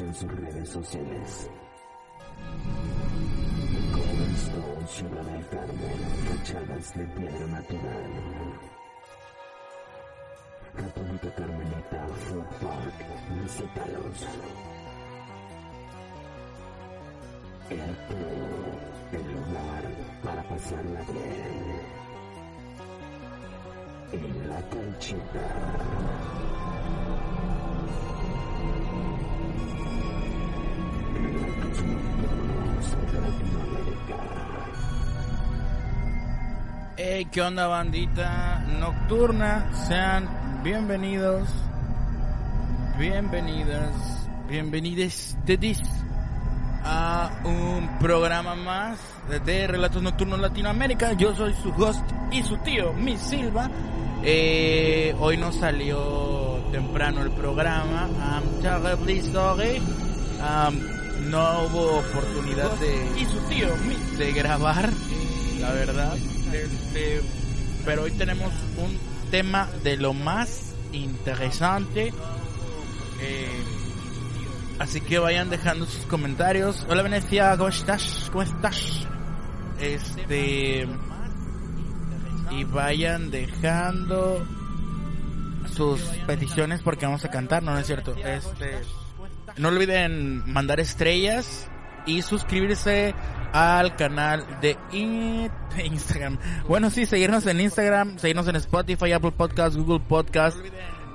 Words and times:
En 0.00 0.14
sus 0.14 0.32
redes 0.32 0.68
sociales. 0.68 1.50
Stone, 4.34 4.86
Ciudad 4.88 5.22
del 5.22 5.46
Carmen, 5.48 6.00
fachadas 6.28 6.94
de 6.96 7.04
piedra 7.06 7.46
natural. 7.46 8.10
República 10.74 11.34
Carmelita, 11.34 12.06
Food 12.24 12.44
Park, 12.62 12.94
visítalos. 13.42 14.26
El 17.68 17.80
el 19.12 19.32
lugar 19.32 19.84
para 20.24 20.42
pasarla 20.44 21.00
bien. 21.12 21.82
En 24.12 24.48
la 24.48 24.60
canchita. 24.70 26.22
Hey, 36.96 37.26
¿qué 37.32 37.42
onda 37.42 37.66
bandita 37.66 38.64
nocturna? 38.78 39.70
Sean 39.88 40.60
bienvenidos, 40.62 41.48
bienvenidas, 42.98 44.28
bienvenides 44.48 45.36
a 46.84 47.30
un 47.44 47.98
programa 47.98 48.54
más 48.54 48.98
de 49.44 49.66
Relatos 49.66 50.02
Nocturnos 50.02 50.38
Latinoamérica. 50.40 51.14
Yo 51.14 51.34
soy 51.34 51.54
su 51.54 51.70
host 51.70 52.04
y 52.30 52.42
su 52.42 52.56
tío, 52.58 52.92
mi 52.92 53.16
Silva. 53.16 53.70
Eh, 54.22 55.14
hoy 55.18 55.36
nos 55.36 55.56
salió 55.56 56.60
temprano 56.70 57.22
el 57.22 57.30
programa. 57.32 58.08
I'm 58.20 58.62
terribly 58.62 59.20
sorry. 59.22 59.78
Um, 60.40 61.01
no 61.32 61.64
hubo 61.64 61.98
oportunidad 62.00 62.70
de 62.72 63.18
y 63.18 63.24
su 63.24 63.38
tío 63.48 63.68
de 64.18 64.32
grabar 64.34 64.92
la 65.60 65.72
verdad. 65.72 66.14
Este, 66.52 67.22
pero 67.86 68.02
hoy 68.02 68.10
tenemos 68.10 68.52
un 68.76 68.98
tema 69.30 69.66
de 69.82 69.96
lo 69.96 70.12
más 70.12 70.74
interesante. 70.92 72.12
Eh, 73.22 73.64
así 74.78 75.00
que 75.00 75.18
vayan 75.18 75.48
dejando 75.48 75.86
sus 75.86 76.04
comentarios. 76.04 76.84
Hola 76.90 77.02
Venecia 77.02 77.56
cómo 77.56 77.68
estás 77.70 78.28
cómo 78.30 78.42
estás 78.42 79.06
este 79.80 80.86
y 82.50 82.64
vayan 82.64 83.30
dejando 83.30 84.46
sus 85.74 85.98
peticiones 86.26 86.82
porque 86.82 87.06
vamos 87.06 87.24
a 87.24 87.30
cantar 87.30 87.62
no, 87.62 87.72
no 87.72 87.78
es 87.78 87.86
cierto 87.86 88.14
este 88.16 88.82
no 89.56 89.68
olviden 89.68 90.50
mandar 90.50 90.80
estrellas 90.80 91.68
y 92.06 92.22
suscribirse 92.22 93.14
al 93.52 93.96
canal 93.96 94.44
de 94.60 94.76
Instagram. 95.84 96.38
Bueno, 96.66 96.90
sí, 96.90 97.06
seguirnos 97.06 97.46
en 97.46 97.60
Instagram, 97.60 98.18
seguirnos 98.18 98.48
en 98.48 98.56
Spotify, 98.56 99.12
Apple 99.12 99.32
Podcast, 99.32 99.76
Google 99.76 100.00
Podcast 100.00 100.58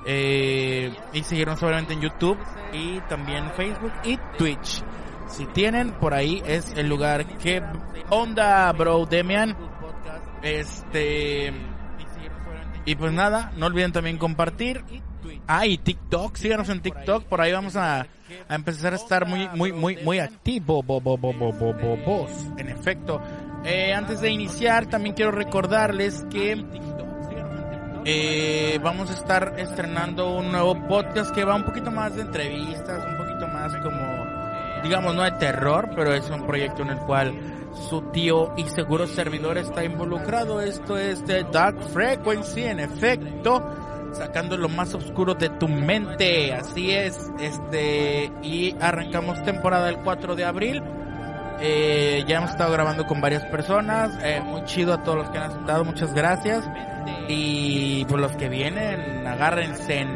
eh, 0.06 0.92
y 1.12 1.22
seguirnos 1.22 1.62
obviamente 1.62 1.94
en 1.94 2.00
YouTube 2.00 2.38
y 2.72 3.00
también 3.08 3.50
Facebook 3.52 3.92
y 4.04 4.18
Twitch. 4.38 4.82
Si 5.28 5.44
tienen 5.46 5.92
por 5.92 6.14
ahí 6.14 6.42
es 6.46 6.72
el 6.76 6.88
lugar 6.88 7.26
que 7.38 7.62
onda, 8.08 8.72
bro, 8.72 9.04
Demian. 9.04 9.56
Este 10.42 11.52
y 12.86 12.94
pues 12.94 13.12
nada, 13.12 13.52
no 13.56 13.66
olviden 13.66 13.92
también 13.92 14.16
compartir 14.16 14.82
Ah, 15.46 15.66
y 15.66 15.78
TikTok, 15.78 16.36
síganos 16.36 16.68
en 16.68 16.80
TikTok, 16.80 17.24
por 17.24 17.40
ahí 17.40 17.52
vamos 17.52 17.76
a, 17.76 18.06
a 18.48 18.54
empezar 18.54 18.92
a 18.92 18.96
estar 18.96 19.26
muy, 19.26 19.48
muy, 19.48 19.72
muy, 19.72 19.96
muy 20.04 20.18
activos, 20.18 20.84
en 22.56 22.68
efecto. 22.68 23.20
Eh, 23.64 23.92
antes 23.92 24.20
de 24.20 24.30
iniciar, 24.30 24.86
también 24.86 25.14
quiero 25.14 25.32
recordarles 25.32 26.24
que 26.30 26.64
eh, 28.04 28.78
vamos 28.82 29.10
a 29.10 29.14
estar 29.14 29.54
estrenando 29.58 30.36
un 30.36 30.52
nuevo 30.52 30.74
podcast 30.86 31.34
que 31.34 31.44
va 31.44 31.56
un 31.56 31.64
poquito 31.64 31.90
más 31.90 32.14
de 32.14 32.22
entrevistas, 32.22 33.04
un 33.04 33.16
poquito 33.16 33.48
más 33.48 33.74
como, 33.76 34.82
digamos, 34.82 35.14
no 35.14 35.22
de 35.22 35.32
terror, 35.32 35.90
pero 35.94 36.14
es 36.14 36.28
un 36.30 36.46
proyecto 36.46 36.82
en 36.82 36.90
el 36.90 36.98
cual 36.98 37.34
su 37.88 38.02
tío 38.12 38.54
y 38.56 38.64
seguro 38.64 39.06
servidor 39.06 39.58
está 39.58 39.84
involucrado. 39.84 40.60
Esto 40.60 40.96
es 40.96 41.26
de 41.26 41.44
Dark 41.44 41.80
Frequency, 41.92 42.62
en 42.64 42.80
efecto 42.80 43.62
sacando 44.18 44.56
lo 44.56 44.68
más 44.68 44.94
oscuro 44.94 45.34
de 45.34 45.48
tu 45.48 45.68
mente. 45.68 46.52
Así 46.52 46.90
es, 46.90 47.18
este, 47.40 48.30
y 48.42 48.74
arrancamos 48.80 49.42
temporada 49.44 49.88
el 49.88 49.98
4 49.98 50.34
de 50.34 50.44
abril. 50.44 50.82
Eh, 51.60 52.24
ya 52.28 52.36
hemos 52.36 52.50
estado 52.50 52.72
grabando 52.72 53.06
con 53.06 53.20
varias 53.20 53.44
personas, 53.46 54.16
eh, 54.22 54.40
muy 54.44 54.64
chido 54.64 54.92
a 54.92 55.02
todos 55.02 55.18
los 55.18 55.30
que 55.30 55.38
han 55.38 55.50
aceptado, 55.50 55.84
muchas 55.84 56.14
gracias. 56.14 56.68
Y 57.28 58.04
por 58.04 58.20
los 58.20 58.32
que 58.36 58.48
vienen, 58.48 59.26
agárrense. 59.26 60.06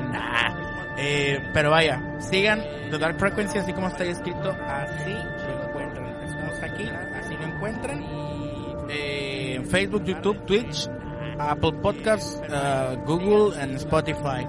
Eh, 0.98 1.40
pero 1.54 1.70
vaya, 1.70 2.00
sigan 2.20 2.62
The 2.90 2.98
Dark 2.98 3.18
Frequency 3.18 3.58
así 3.58 3.72
como 3.72 3.88
está 3.88 4.04
escrito, 4.04 4.54
así 4.68 5.10
lo 5.10 5.68
encuentran. 5.68 6.06
Estamos 6.22 6.62
aquí, 6.62 6.88
así 7.18 7.34
lo 7.34 7.44
encuentran. 7.44 8.04
En 8.88 9.66
Facebook, 9.66 10.04
YouTube, 10.04 10.44
Twitch, 10.44 10.88
Apple 11.50 11.72
Podcasts, 11.82 12.40
uh, 12.48 12.96
Google 13.04 13.58
and 13.60 13.76
Spotify. 13.76 14.46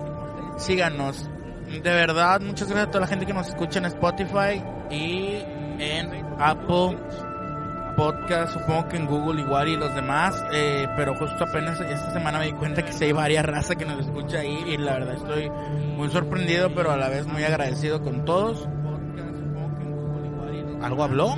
Síganos. 0.58 1.30
De 1.68 1.82
verdad, 1.82 2.42
muchas 2.42 2.68
gracias 2.68 2.88
a 2.88 2.92
toda 2.92 3.02
la 3.02 3.08
gente 3.08 3.26
que 3.26 3.34
nos 3.34 3.48
escucha 3.48 3.80
en 3.80 3.86
Spotify 3.86 4.64
y 4.92 5.42
en 5.80 6.26
Apple 6.38 6.98
Podcast, 7.96 8.54
supongo 8.54 8.88
que 8.90 8.98
en 8.98 9.06
Google 9.06 9.42
igual 9.42 9.68
y 9.68 9.78
los 9.78 9.94
demás, 9.94 10.44
eh, 10.52 10.88
pero 10.98 11.14
justo 11.16 11.44
apenas 11.44 11.80
esta 11.80 12.12
semana 12.12 12.40
me 12.40 12.46
di 12.46 12.52
cuenta 12.54 12.84
que 12.84 12.92
hay 13.06 13.12
varias 13.12 13.46
razas 13.46 13.76
que 13.76 13.86
nos 13.86 14.00
escucha 14.00 14.40
ahí 14.40 14.64
y 14.68 14.78
la 14.78 14.94
verdad 14.94 15.16
estoy 15.16 15.50
muy 15.96 16.10
sorprendido, 16.10 16.74
pero 16.74 16.92
a 16.92 16.98
la 16.98 17.10
vez 17.10 17.28
muy 17.28 17.44
agradecido 17.44 18.02
con 18.02 18.26
todos. 18.26 18.68
¿Algo 20.82 21.04
habló? 21.04 21.36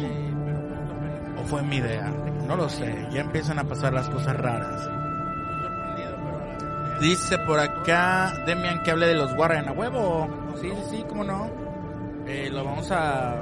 ¿O 1.40 1.44
fue 1.46 1.62
mi 1.62 1.78
idea? 1.78 2.08
No 2.48 2.56
lo 2.56 2.70
sé, 2.70 3.08
ya 3.12 3.22
empiezan 3.22 3.60
a 3.60 3.66
pasar 3.66 3.94
las 3.94 4.10
cosas 4.10 4.36
raras. 4.38 4.90
Dice 7.02 7.38
por 7.40 7.60
acá 7.60 8.34
Demian 8.46 8.82
que 8.84 8.92
hable 8.92 9.08
de 9.08 9.16
los 9.16 9.34
Warren 9.34 9.68
a 9.68 9.72
huevo. 9.74 10.28
Sí, 10.62 10.70
sí, 10.70 10.98
sí, 10.98 11.06
cómo 11.08 11.24
no. 11.24 11.50
Eh, 12.26 12.50
lo 12.52 12.64
vamos 12.64 12.90
a 12.92 13.36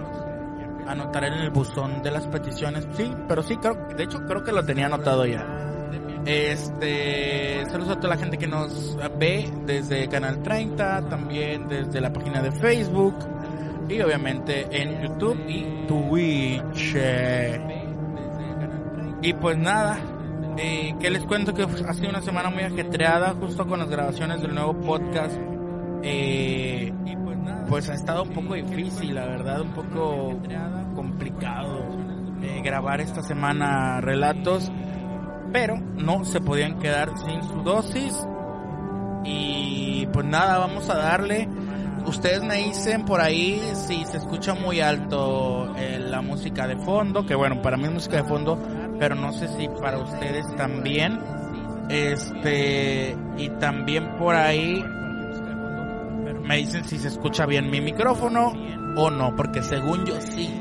anotar 0.87 1.23
en 1.25 1.33
el 1.33 1.49
buzón 1.49 2.01
de 2.01 2.11
las 2.11 2.27
peticiones. 2.27 2.87
Sí, 2.93 3.13
pero 3.27 3.43
sí, 3.43 3.55
creo, 3.57 3.75
de 3.95 4.03
hecho 4.03 4.19
creo 4.25 4.43
que 4.43 4.51
lo 4.51 4.63
tenía 4.65 4.87
anotado 4.87 5.25
ya. 5.25 5.45
Este, 6.25 7.65
saludos 7.69 7.97
a 7.97 7.99
toda 7.99 8.15
la 8.15 8.17
gente 8.17 8.37
que 8.37 8.47
nos 8.47 8.97
ve 9.19 9.51
desde 9.65 10.07
Canal 10.07 10.41
30, 10.41 11.09
también 11.09 11.67
desde 11.67 11.99
la 11.99 12.13
página 12.13 12.41
de 12.41 12.51
Facebook 12.51 13.15
y 13.89 14.01
obviamente 14.01 14.67
en 14.71 15.01
YouTube 15.01 15.39
y 15.47 15.85
Twitch. 15.87 16.95
Y 19.21 19.33
pues 19.33 19.57
nada, 19.57 19.99
eh, 20.57 20.95
que 20.99 21.09
les 21.09 21.23
cuento 21.25 21.53
que 21.53 21.63
ha 21.63 21.93
sido 21.93 22.09
una 22.09 22.21
semana 22.21 22.49
muy 22.49 22.63
ajetreada 22.63 23.33
justo 23.33 23.65
con 23.65 23.79
las 23.79 23.89
grabaciones 23.89 24.41
del 24.41 24.53
nuevo 24.53 24.79
podcast. 24.81 25.35
Eh, 26.03 26.93
pues 27.67 27.89
ha 27.89 27.93
estado 27.93 28.23
un 28.23 28.29
poco 28.29 28.53
difícil, 28.53 29.15
la 29.15 29.25
verdad, 29.25 29.61
un 29.61 29.71
poco 29.71 30.39
complicado 30.93 31.87
eh, 32.43 32.61
grabar 32.63 33.01
esta 33.01 33.23
semana 33.23 34.01
relatos, 34.01 34.71
pero 35.51 35.77
no 35.77 36.25
se 36.25 36.41
podían 36.41 36.77
quedar 36.79 37.17
sin 37.17 37.41
su 37.41 37.63
dosis. 37.63 38.13
Y 39.23 40.07
pues 40.11 40.25
nada, 40.25 40.59
vamos 40.59 40.89
a 40.89 40.97
darle. 40.97 41.47
Ustedes 42.05 42.43
me 42.43 42.57
dicen 42.57 43.05
por 43.05 43.21
ahí 43.21 43.61
si 43.73 44.03
se 44.05 44.17
escucha 44.17 44.53
muy 44.53 44.81
alto 44.81 45.73
eh, 45.77 45.99
la 45.99 46.21
música 46.21 46.67
de 46.67 46.75
fondo, 46.75 47.25
que 47.25 47.33
bueno, 47.33 47.61
para 47.61 47.77
mí 47.77 47.87
música 47.87 48.17
de 48.17 48.25
fondo, 48.25 48.59
pero 49.03 49.15
no 49.15 49.33
sé 49.33 49.49
si 49.49 49.67
para 49.67 49.97
ustedes 49.97 50.45
también. 50.55 51.19
Este, 51.89 53.17
y 53.37 53.49
también 53.59 54.15
por 54.17 54.33
ahí 54.33 54.81
me 56.47 56.55
dicen 56.55 56.85
si 56.85 56.97
se 56.97 57.09
escucha 57.09 57.45
bien 57.45 57.69
mi 57.69 57.81
micrófono 57.81 58.53
o 58.95 59.09
no, 59.09 59.35
porque 59.35 59.61
según 59.61 60.05
yo 60.05 60.21
sí. 60.21 60.57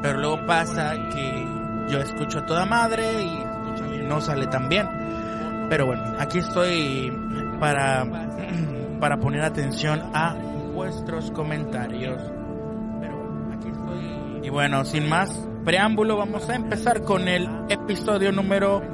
Pero 0.00 0.20
luego 0.20 0.46
pasa 0.46 0.94
que 1.12 1.92
yo 1.92 2.00
escucho 2.00 2.38
a 2.38 2.46
toda 2.46 2.64
madre 2.64 3.22
y 3.22 4.02
no 4.08 4.22
sale 4.22 4.46
tan 4.46 4.70
bien. 4.70 4.88
Pero 5.68 5.84
bueno, 5.84 6.02
aquí 6.18 6.38
estoy 6.38 7.12
para, 7.60 8.06
para 9.00 9.18
poner 9.18 9.42
atención 9.42 10.00
a 10.14 10.34
vuestros 10.72 11.30
comentarios. 11.30 12.22
Pero 13.02 13.52
aquí 13.52 13.68
estoy. 13.68 14.40
Y 14.44 14.48
bueno, 14.48 14.82
sin 14.86 15.06
más 15.10 15.46
preámbulo, 15.66 16.16
vamos 16.16 16.48
a 16.48 16.54
empezar 16.54 17.02
con 17.02 17.26
el 17.26 17.48
episodio 17.68 18.30
número 18.30 18.84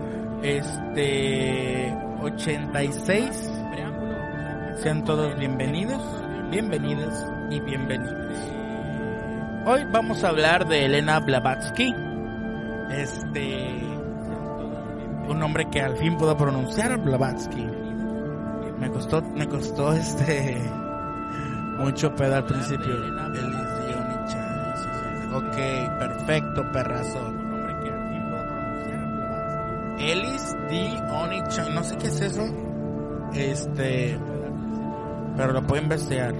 este 0.43 1.95
86 2.23 3.51
sean 4.83 5.05
todos 5.05 5.39
bienvenidos, 5.39 6.03
bienvenidas 6.51 7.27
y 7.51 7.61
bienvenidos. 7.61 8.39
Hoy 9.67 9.85
vamos 9.93 10.25
a 10.25 10.31
hablar 10.31 10.67
de 10.67 10.87
Elena 10.87 11.21
Blavatsky. 11.21 11.95
Este 12.91 13.83
un 15.29 15.39
nombre 15.39 15.69
que 15.69 15.83
al 15.83 15.99
fin 15.99 16.17
puedo 16.17 16.35
pronunciar, 16.39 16.99
Blavatsky. 16.99 17.67
Me 18.79 18.89
costó 18.89 19.21
me 19.21 19.47
costó 19.47 19.93
este 19.93 20.59
mucho 21.79 22.15
pedo 22.17 22.37
al 22.37 22.47
principio. 22.47 22.97
Ok, 25.35 25.57
perfecto, 25.99 26.71
perrazo. 26.73 27.33
Elis 29.99 30.57
Dionicha, 30.69 31.69
no 31.71 31.85
sé 31.85 31.97
qué 31.97 32.07
es 32.09 32.21
eso. 32.21 32.45
Este 33.35 34.19
pero 35.37 35.53
lo 35.53 35.67
puedo 35.67 35.83
investigar. 35.83 36.35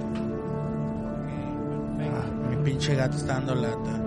Ah, 1.99 2.25
mi 2.49 2.57
pinche 2.63 2.95
gato 2.95 3.17
está 3.17 3.33
dando 3.33 3.55
lata. 3.55 4.01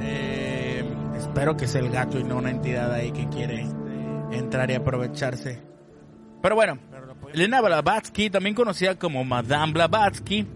Eh, 0.00 0.84
espero 1.16 1.56
que 1.56 1.68
sea 1.68 1.80
el 1.80 1.90
gato 1.90 2.18
y 2.18 2.24
no 2.24 2.38
una 2.38 2.50
entidad 2.50 2.92
ahí 2.92 3.12
que 3.12 3.28
quiere 3.28 3.66
entrar 4.32 4.70
y 4.70 4.74
aprovecharse. 4.74 5.62
Pero 6.42 6.54
bueno, 6.54 6.78
Elena 7.32 7.60
Blavatsky, 7.60 8.30
también 8.30 8.54
conocida 8.54 8.98
como 8.98 9.22
Madame 9.24 9.72
Blavatsky, 9.72 10.46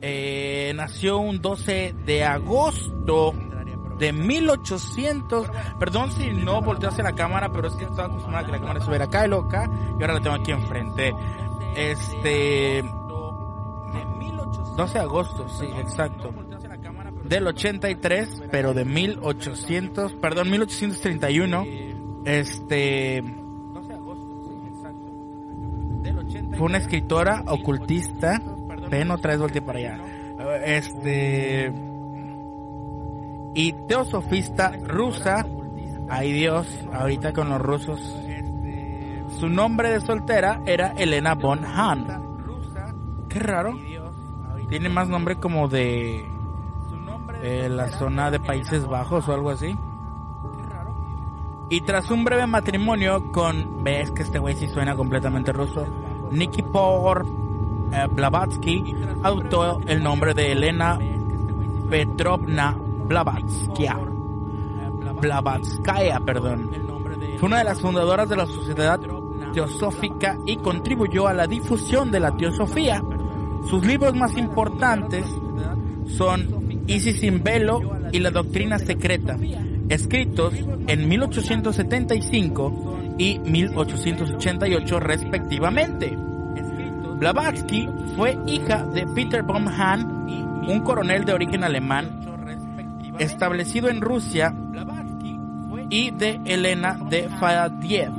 eh, 0.00 0.72
nació 0.74 1.18
un 1.18 1.40
12 1.40 1.94
de 2.04 2.24
agosto 2.24 3.34
de 3.98 4.12
1800. 4.12 5.50
Perdón 5.78 6.12
si 6.12 6.30
no 6.30 6.62
volteo 6.62 6.90
hacia 6.90 7.04
la 7.04 7.14
cámara, 7.14 7.50
pero 7.52 7.68
es 7.68 7.74
que 7.74 7.84
estaba 7.84 8.06
acostumbrada 8.08 8.44
a 8.44 8.46
que 8.46 8.52
la 8.52 8.58
cámara 8.58 8.80
se 8.84 9.02
acá 9.02 9.26
y 9.26 9.28
loca 9.28 9.70
y 9.98 10.02
ahora 10.02 10.14
la 10.14 10.20
tengo 10.20 10.36
aquí 10.36 10.52
enfrente. 10.52 11.12
Este 11.76 12.84
12 14.76 14.94
de 14.94 15.00
agosto, 15.00 15.48
sí, 15.48 15.66
exacto. 15.78 16.32
Del 17.24 17.46
83, 17.46 18.44
pero 18.50 18.74
de 18.74 18.84
1800, 18.84 20.14
perdón, 20.14 20.50
1831. 20.50 21.64
Este 22.24 23.22
fue 26.56 26.66
una 26.66 26.78
escritora 26.78 27.42
ocultista. 27.46 28.40
Ven 28.90 29.10
otra 29.10 29.32
vez 29.32 29.40
volteé 29.40 29.62
para 29.62 29.78
allá. 29.78 29.98
Este 30.64 31.72
y 33.54 33.72
teosofista 33.72 34.72
rusa. 34.86 35.44
Ay 36.08 36.32
Dios, 36.32 36.66
ahorita 36.92 37.32
con 37.32 37.48
los 37.48 37.60
rusos. 37.60 38.00
Su 39.38 39.48
nombre 39.48 39.90
de 39.90 40.00
soltera 40.00 40.62
era 40.64 40.92
Elena 40.96 41.34
von 41.34 41.64
Hahn. 41.64 42.06
Qué 43.28 43.38
raro. 43.38 43.74
Tiene 44.68 44.88
más 44.88 45.08
nombre 45.08 45.36
como 45.36 45.68
de 45.68 46.26
eh, 47.42 47.68
la 47.68 47.88
zona 47.88 48.30
de 48.30 48.40
Países 48.40 48.86
Bajos 48.86 49.28
o 49.28 49.32
algo 49.32 49.50
así. 49.50 49.76
Y 51.70 51.82
tras 51.82 52.10
un 52.10 52.24
breve 52.24 52.46
matrimonio 52.46 53.30
con, 53.30 53.84
ves 53.84 54.10
que 54.10 54.22
este 54.22 54.38
güey 54.38 54.54
sí 54.56 54.68
suena 54.68 54.96
completamente 54.96 55.52
ruso, 55.52 55.86
Nikipor 56.30 57.26
eh, 57.26 57.37
Blavatsky 58.10 58.94
adoptó 59.22 59.80
el 59.86 60.02
nombre 60.02 60.34
de 60.34 60.52
Elena 60.52 60.98
Petrovna 61.90 62.76
Blavatskia. 63.06 63.98
Blavatskaya, 65.20 66.20
perdón. 66.20 66.70
Fue 67.38 67.48
una 67.48 67.58
de 67.58 67.64
las 67.64 67.80
fundadoras 67.80 68.28
de 68.28 68.36
la 68.36 68.46
Sociedad 68.46 69.00
Teosófica 69.52 70.38
y 70.46 70.56
contribuyó 70.56 71.26
a 71.26 71.34
la 71.34 71.46
difusión 71.46 72.10
de 72.10 72.20
la 72.20 72.36
teosofía. 72.36 73.02
Sus 73.68 73.84
libros 73.84 74.14
más 74.14 74.36
importantes 74.36 75.26
son 76.06 76.84
Isis 76.86 77.20
sin 77.20 77.42
velo 77.42 77.80
y 78.12 78.20
La 78.20 78.30
doctrina 78.30 78.78
secreta, 78.78 79.36
escritos 79.88 80.54
en 80.86 81.08
1875 81.08 82.98
y 83.18 83.38
1888 83.40 85.00
respectivamente. 85.00 86.27
Blavatsky 87.18 87.88
fue 88.16 88.38
hija 88.46 88.84
de 88.84 89.06
Peter 89.06 89.42
von 89.42 89.68
Hahn, 89.68 90.64
un 90.66 90.80
coronel 90.80 91.24
de 91.24 91.32
origen 91.32 91.64
alemán 91.64 92.20
establecido 93.18 93.88
en 93.88 94.00
Rusia, 94.00 94.54
y 95.90 96.10
de 96.10 96.40
Elena 96.44 96.98
de 97.08 97.28
Fadiev, 97.28 98.12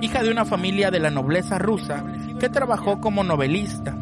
hija 0.00 0.22
de 0.22 0.30
una 0.30 0.44
familia 0.44 0.90
de 0.90 1.00
la 1.00 1.10
nobleza 1.10 1.58
rusa 1.58 2.04
que 2.38 2.48
trabajó 2.48 3.00
como 3.00 3.24
novelista. 3.24 3.96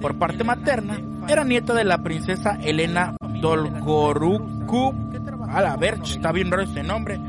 Por 0.00 0.16
parte 0.16 0.44
materna, 0.44 1.00
era 1.28 1.44
nieta 1.44 1.74
de 1.74 1.84
la 1.84 1.98
princesa 1.98 2.58
Elena 2.60 3.14
Dolgoruku. 3.40 4.94
A 5.48 5.62
la 5.62 5.76
ver, 5.76 6.00
está 6.04 6.32
bien 6.32 6.50
raro 6.50 6.62
ese 6.62 6.82
nombre. 6.82 7.20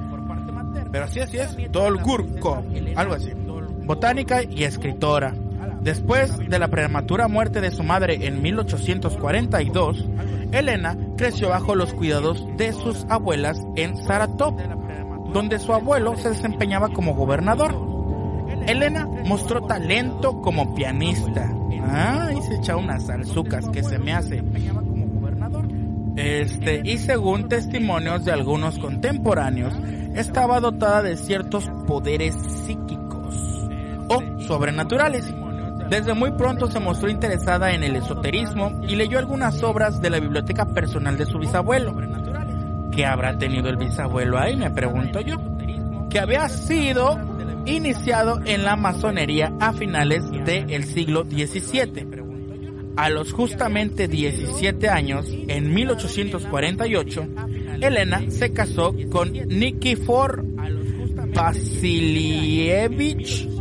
Pero 0.92 1.06
así, 1.06 1.20
así 1.20 1.38
es. 1.38 1.56
Dolgurko, 1.72 2.64
algo 2.96 3.14
así. 3.14 3.32
Botánica 3.86 4.44
y 4.44 4.64
escritora. 4.64 5.34
Después 5.86 6.40
de 6.40 6.58
la 6.58 6.68
prematura 6.68 7.28
muerte 7.28 7.62
de 7.62 7.70
su 7.70 7.84
madre 7.84 8.26
en 8.26 8.42
1842, 8.42 10.04
Elena 10.52 10.98
creció 11.16 11.50
bajo 11.50 11.76
los 11.76 11.94
cuidados 11.94 12.44
de 12.58 12.74
sus 12.74 13.06
abuelas 13.08 13.62
en 13.76 13.96
Saratov, 13.96 14.56
donde 15.32 15.60
su 15.60 15.74
abuelo 15.74 16.18
se 16.18 16.30
desempeñaba 16.30 16.90
como 16.90 17.14
gobernador. 17.14 17.76
Elena 18.66 19.06
mostró 19.28 19.62
talento 19.68 20.42
como 20.42 20.74
pianista. 20.74 21.54
Ah, 21.84 22.32
y 22.36 22.42
se 22.42 22.56
echa 22.56 22.78
unas 22.78 23.06
salsucas 23.06 23.70
que 23.70 23.84
se 23.84 24.00
me 24.00 24.12
hace. 24.12 24.44
Este, 26.16 26.82
y 26.84 26.98
según 26.98 27.48
testimonios 27.48 28.26
de 28.26 28.32
algunos 28.32 28.80
contemporáneos, 28.80 29.76
estaba 30.16 30.60
dotada 30.60 31.04
de 31.04 31.16
ciertos 31.16 31.70
poderes 31.86 32.34
psíquicos 32.66 33.36
o 34.10 34.40
sobrenaturales. 34.48 35.32
Desde 35.90 36.14
muy 36.14 36.32
pronto 36.32 36.70
se 36.70 36.80
mostró 36.80 37.10
interesada 37.10 37.74
en 37.74 37.84
el 37.84 37.96
esoterismo 37.96 38.82
y 38.88 38.96
leyó 38.96 39.20
algunas 39.20 39.62
obras 39.64 40.02
de 40.02 40.10
la 40.10 40.20
biblioteca 40.20 40.66
personal 40.66 41.18
de 41.18 41.26
su 41.26 41.38
bisabuelo. 41.38 41.96
¿Qué 42.92 43.06
habrá 43.06 43.38
tenido 43.38 43.70
el 43.70 43.78
bisabuelo 43.78 44.40
ahí? 44.40 44.56
Me 44.56 44.72
pregunto 44.72 45.22
yo. 45.22 45.38
Que 46.10 46.20
había 46.20 46.48
sido 46.50 47.20
iniciado 47.66 48.40
en 48.46 48.64
la 48.64 48.76
masonería 48.76 49.54
a 49.60 49.74
finales 49.74 50.24
del 50.32 50.84
siglo 50.86 51.24
XVII. 51.24 52.08
A 52.98 53.10
los 53.10 53.34
justamente 53.34 54.08
17 54.08 54.88
años, 54.88 55.28
en 55.30 55.74
1848, 55.74 57.28
Elena 57.82 58.22
se 58.30 58.54
casó 58.54 58.96
con 59.12 59.34
Nikifor 59.34 60.46
Vasilievich 61.34 63.55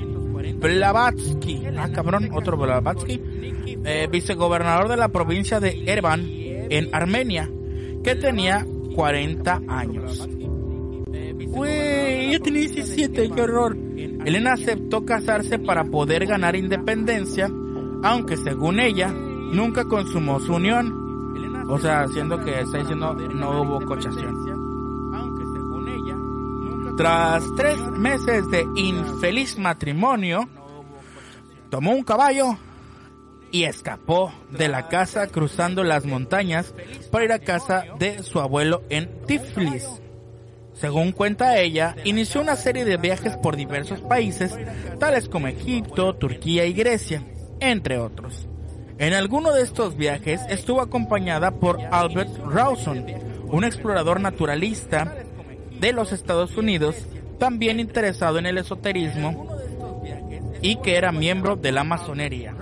Blavatsky, 0.58 1.66
ah 1.76 1.90
cabrón, 1.92 2.30
otro 2.32 2.56
Blavatsky, 2.56 3.20
eh, 3.84 4.08
vicegobernador 4.10 4.88
de 4.88 4.96
la 4.96 5.08
provincia 5.08 5.60
de 5.60 5.84
Erevan 5.86 6.24
en 6.26 6.94
Armenia, 6.94 7.50
que 8.02 8.14
tenía 8.14 8.66
40 8.94 9.62
años. 9.68 10.28
Güey, 11.46 12.32
yo 12.32 12.40
tenía 12.40 12.62
17, 12.62 13.30
qué 13.30 13.42
horror. 13.42 13.76
Elena 14.24 14.54
aceptó 14.54 15.04
casarse 15.04 15.58
para 15.58 15.84
poder 15.84 16.26
ganar 16.26 16.56
independencia, 16.56 17.48
aunque 18.02 18.36
según 18.36 18.80
ella, 18.80 19.08
nunca 19.08 19.84
consumó 19.84 20.40
su 20.40 20.54
unión. 20.54 21.04
O 21.68 21.78
sea, 21.78 22.06
siendo 22.08 22.38
que 22.44 22.60
está 22.60 22.78
diciendo 22.78 23.14
no 23.14 23.62
hubo 23.62 23.84
cochación. 23.86 24.53
Tras 26.96 27.42
tres 27.56 27.76
meses 27.90 28.48
de 28.50 28.64
infeliz 28.76 29.58
matrimonio, 29.58 30.48
tomó 31.68 31.90
un 31.90 32.04
caballo 32.04 32.56
y 33.50 33.64
escapó 33.64 34.32
de 34.52 34.68
la 34.68 34.86
casa 34.86 35.26
cruzando 35.26 35.82
las 35.82 36.04
montañas 36.04 36.72
para 37.10 37.24
ir 37.24 37.32
a 37.32 37.40
casa 37.40 37.84
de 37.98 38.22
su 38.22 38.38
abuelo 38.38 38.84
en 38.90 39.10
Tiflis. 39.26 39.88
Según 40.74 41.10
cuenta 41.10 41.58
ella, 41.58 41.96
inició 42.04 42.40
una 42.40 42.54
serie 42.54 42.84
de 42.84 42.96
viajes 42.96 43.36
por 43.38 43.56
diversos 43.56 44.00
países, 44.00 44.56
tales 45.00 45.28
como 45.28 45.48
Egipto, 45.48 46.14
Turquía 46.14 46.64
y 46.64 46.74
Grecia, 46.74 47.24
entre 47.58 47.98
otros. 47.98 48.46
En 48.98 49.14
alguno 49.14 49.52
de 49.52 49.62
estos 49.62 49.96
viajes 49.96 50.42
estuvo 50.48 50.80
acompañada 50.80 51.50
por 51.50 51.80
Albert 51.90 52.38
Rawson, 52.46 53.04
un 53.46 53.64
explorador 53.64 54.20
naturalista 54.20 55.23
de 55.80 55.92
los 55.92 56.12
Estados 56.12 56.56
Unidos, 56.56 56.96
también 57.38 57.80
interesado 57.80 58.38
en 58.38 58.46
el 58.46 58.58
esoterismo 58.58 59.48
y 60.62 60.76
que 60.76 60.96
era 60.96 61.12
miembro 61.12 61.56
de 61.56 61.72
la 61.72 61.84
masonería. 61.84 62.54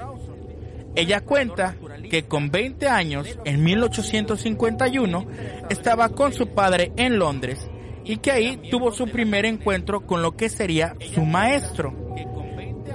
Ella 0.94 1.20
cuenta 1.22 1.76
que 2.10 2.24
con 2.24 2.50
20 2.50 2.88
años, 2.88 3.38
en 3.44 3.64
1851, 3.64 5.26
estaba 5.70 6.10
con 6.10 6.32
su 6.32 6.48
padre 6.48 6.92
en 6.96 7.18
Londres 7.18 7.66
y 8.04 8.18
que 8.18 8.32
ahí 8.32 8.60
tuvo 8.70 8.92
su 8.92 9.06
primer 9.06 9.46
encuentro 9.46 10.06
con 10.06 10.20
lo 10.20 10.36
que 10.36 10.48
sería 10.48 10.96
su 11.14 11.24
maestro, 11.24 11.94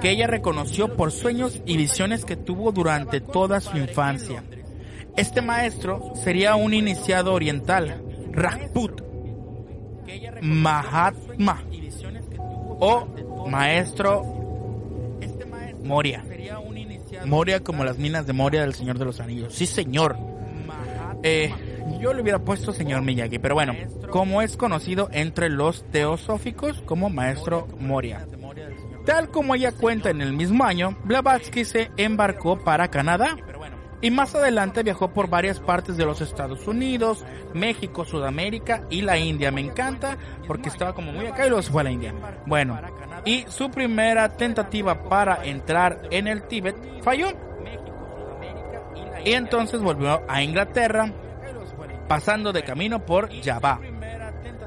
que 0.02 0.12
ella 0.12 0.28
reconoció 0.28 0.96
por 0.96 1.12
sueños 1.12 1.62
y 1.66 1.78
visiones 1.78 2.26
que 2.26 2.36
tuvo 2.36 2.72
durante 2.72 3.22
toda 3.22 3.62
su 3.62 3.78
infancia. 3.78 4.44
Este 5.16 5.42
maestro 5.42 6.12
sería 6.14 6.56
un 6.56 6.76
iniciado 6.76 7.34
oriental, 7.34 8.04
Rajput, 8.32 9.07
Mahatma 10.42 11.64
o 12.80 13.08
Maestro 13.50 14.24
Moria. 15.84 16.24
Moria 17.26 17.64
como 17.64 17.84
las 17.84 17.98
minas 17.98 18.28
de 18.28 18.34
Moria 18.34 18.62
del 18.62 18.74
Señor 18.74 19.00
de 19.00 19.06
los 19.06 19.20
Anillos. 19.20 19.54
Sí, 19.54 19.66
señor. 19.66 20.18
Eh, 21.24 21.52
yo 22.00 22.14
le 22.14 22.22
hubiera 22.22 22.40
puesto 22.40 22.74
señor 22.74 23.02
Miyagi, 23.02 23.40
pero 23.40 23.56
bueno, 23.56 23.74
como 24.12 24.42
es 24.42 24.56
conocido 24.56 25.10
entre 25.12 25.50
los 25.50 25.84
teosóficos 25.92 26.82
como 26.86 27.10
Maestro 27.10 27.68
Moria. 27.80 28.28
Tal 29.06 29.30
como 29.30 29.56
ella 29.56 29.72
cuenta 29.72 30.10
en 30.10 30.22
el 30.22 30.34
mismo 30.34 30.66
año, 30.66 30.98
Blavatsky 31.06 31.64
se 31.64 31.92
embarcó 31.96 32.60
para 32.60 32.90
Canadá 32.90 33.38
y 34.02 34.12
más 34.12 34.36
adelante 34.36 34.84
viajó 34.84 35.12
por 35.12 35.30
varias 35.30 35.60
partes 35.60 35.98
de 35.98 36.06
los 36.06 36.22
Estados 36.22 36.68
Unidos, 36.68 37.26
México, 37.54 38.06
Sudamérica 38.06 38.84
y 38.90 39.02
la 39.02 39.18
India. 39.18 39.52
Me 39.52 39.62
encanta 39.62 40.18
porque 40.46 40.70
estaba 40.70 40.94
como 40.94 41.12
muy 41.12 41.26
acá 41.26 41.46
y 41.46 41.50
luego 41.50 41.64
se 41.64 41.72
fue 41.72 41.82
a 41.82 41.86
la 41.86 41.92
India. 41.92 42.14
Bueno, 42.46 42.80
y 43.26 43.46
su 43.48 43.72
primera 43.72 44.30
tentativa 44.30 45.04
para 45.04 45.44
entrar 45.46 46.04
en 46.12 46.28
el 46.28 46.44
Tíbet 46.44 47.02
falló. 47.02 47.30
Y 49.26 49.34
entonces 49.34 49.82
volvió 49.82 50.22
a 50.28 50.44
Inglaterra, 50.44 51.12
pasando 52.08 52.54
de 52.54 52.64
camino 52.64 53.06
por 53.06 53.30
Java. 53.44 53.80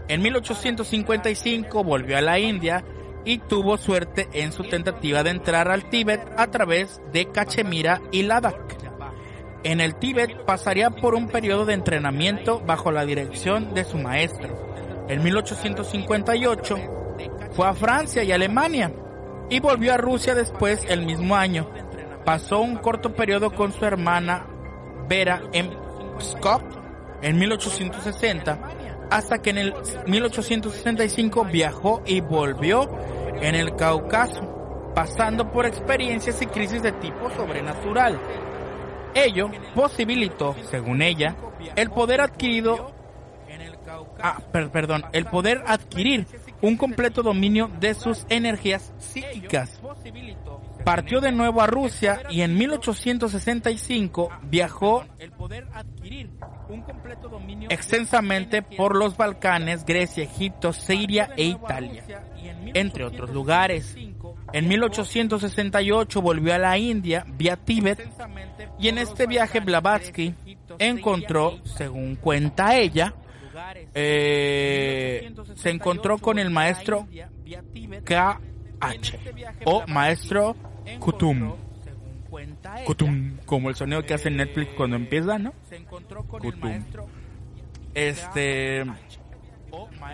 En 0.08 0.22
1855 0.22 1.84
volvió 1.84 2.18
a 2.18 2.20
la 2.20 2.38
India 2.40 2.84
y 3.24 3.38
tuvo 3.38 3.78
suerte 3.78 4.28
en 4.32 4.52
su 4.52 4.64
tentativa 4.64 5.22
de 5.22 5.30
entrar 5.30 5.70
al 5.70 5.88
Tíbet 5.88 6.20
a 6.36 6.48
través 6.48 7.00
de 7.12 7.30
Cachemira 7.30 8.00
y 8.10 8.22
Ladakh. 8.22 8.79
En 9.62 9.80
el 9.80 9.94
Tíbet 9.96 10.44
pasaría 10.44 10.90
por 10.90 11.14
un 11.14 11.28
periodo 11.28 11.66
de 11.66 11.74
entrenamiento 11.74 12.60
bajo 12.60 12.90
la 12.90 13.04
dirección 13.04 13.74
de 13.74 13.84
su 13.84 13.98
maestro. 13.98 14.56
En 15.08 15.22
1858 15.22 16.76
fue 17.52 17.66
a 17.66 17.74
Francia 17.74 18.22
y 18.22 18.32
Alemania 18.32 18.92
y 19.50 19.60
volvió 19.60 19.92
a 19.92 19.98
Rusia 19.98 20.34
después 20.34 20.84
el 20.88 21.04
mismo 21.04 21.36
año. 21.36 21.68
Pasó 22.24 22.60
un 22.60 22.76
corto 22.76 23.14
periodo 23.14 23.50
con 23.52 23.72
su 23.72 23.84
hermana 23.84 24.46
Vera 25.08 25.42
en 25.52 25.70
Pskov 26.18 26.62
en 27.20 27.38
1860 27.38 28.58
hasta 29.10 29.42
que 29.42 29.50
en 29.50 29.58
el 29.58 29.74
1865 30.06 31.44
viajó 31.44 32.02
y 32.06 32.20
volvió 32.20 32.88
en 33.40 33.54
el 33.56 33.74
Cáucaso, 33.74 34.92
pasando 34.94 35.50
por 35.50 35.66
experiencias 35.66 36.40
y 36.40 36.46
crisis 36.46 36.82
de 36.82 36.92
tipo 36.92 37.30
sobrenatural. 37.30 38.20
Ello 39.14 39.50
posibilitó, 39.74 40.56
según 40.70 41.02
ella, 41.02 41.36
el 41.76 41.90
poder 41.90 42.20
adquirido 42.20 42.92
ah, 44.22 44.40
perdón, 44.52 45.04
el 45.12 45.26
poder 45.26 45.62
adquirir 45.66 46.26
un 46.62 46.76
completo 46.76 47.22
dominio 47.22 47.70
de 47.80 47.94
sus 47.94 48.26
energías 48.28 48.92
psíquicas. 48.98 49.80
Partió 50.84 51.20
de 51.20 51.32
nuevo 51.32 51.60
a 51.60 51.66
Rusia 51.66 52.22
y 52.30 52.40
en 52.40 52.56
1865 52.56 54.30
viajó 54.42 55.04
extensamente 57.68 58.62
por 58.62 58.96
los 58.96 59.16
Balcanes, 59.16 59.84
Grecia, 59.84 60.24
Egipto, 60.24 60.72
Siria 60.72 61.30
e 61.36 61.44
Italia, 61.44 62.04
entre 62.74 63.04
otros 63.04 63.30
lugares. 63.30 63.96
En 64.52 64.68
1868 64.68 66.22
volvió 66.22 66.54
a 66.54 66.58
la 66.58 66.76
India 66.78 67.24
vía 67.36 67.56
Tíbet 67.56 68.08
y 68.78 68.88
en 68.88 68.98
este 68.98 69.26
viaje 69.26 69.60
Blavatsky 69.60 70.34
encontró, 70.78 71.58
según 71.64 72.16
cuenta 72.16 72.76
ella, 72.76 73.14
eh, 73.94 75.32
se 75.54 75.70
encontró 75.70 76.18
con 76.18 76.38
el 76.38 76.50
maestro 76.50 77.06
KH 78.04 79.18
o 79.64 79.86
maestro 79.86 80.56
Kutum. 80.98 81.54
Kutum, 82.86 83.36
como 83.44 83.68
el 83.68 83.74
sonido 83.74 84.02
que 84.04 84.14
hace 84.14 84.30
Netflix 84.30 84.72
cuando 84.76 84.96
empieza, 84.96 85.38
¿no? 85.38 85.52
Kutum. 86.40 86.84
Este 87.94 88.84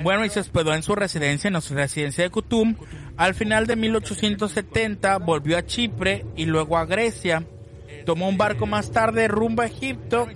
bueno, 0.03 0.25
y 0.25 0.31
se 0.31 0.41
hospedó 0.41 0.75
en 0.75 0.83
su 0.83 0.95
residencia, 0.95 1.49
en 1.49 1.61
su 1.61 1.75
residencia 1.75 2.25
de 2.25 2.31
Kutum. 2.31 2.77
Al 3.17 3.35
final 3.35 3.67
de 3.67 3.77
1870 3.77 5.19
volvió 5.19 5.57
a 5.57 5.65
Chipre 5.65 6.25
y 6.37 6.47
luego 6.47 6.77
a 6.77 6.87
Grecia. 6.87 7.45
Tomó 8.05 8.29
un 8.29 8.39
barco 8.39 8.67
más 8.67 8.91
tarde 8.91 9.29
rumbo 9.29 9.63
a 9.63 9.67
Egipto 9.67 10.29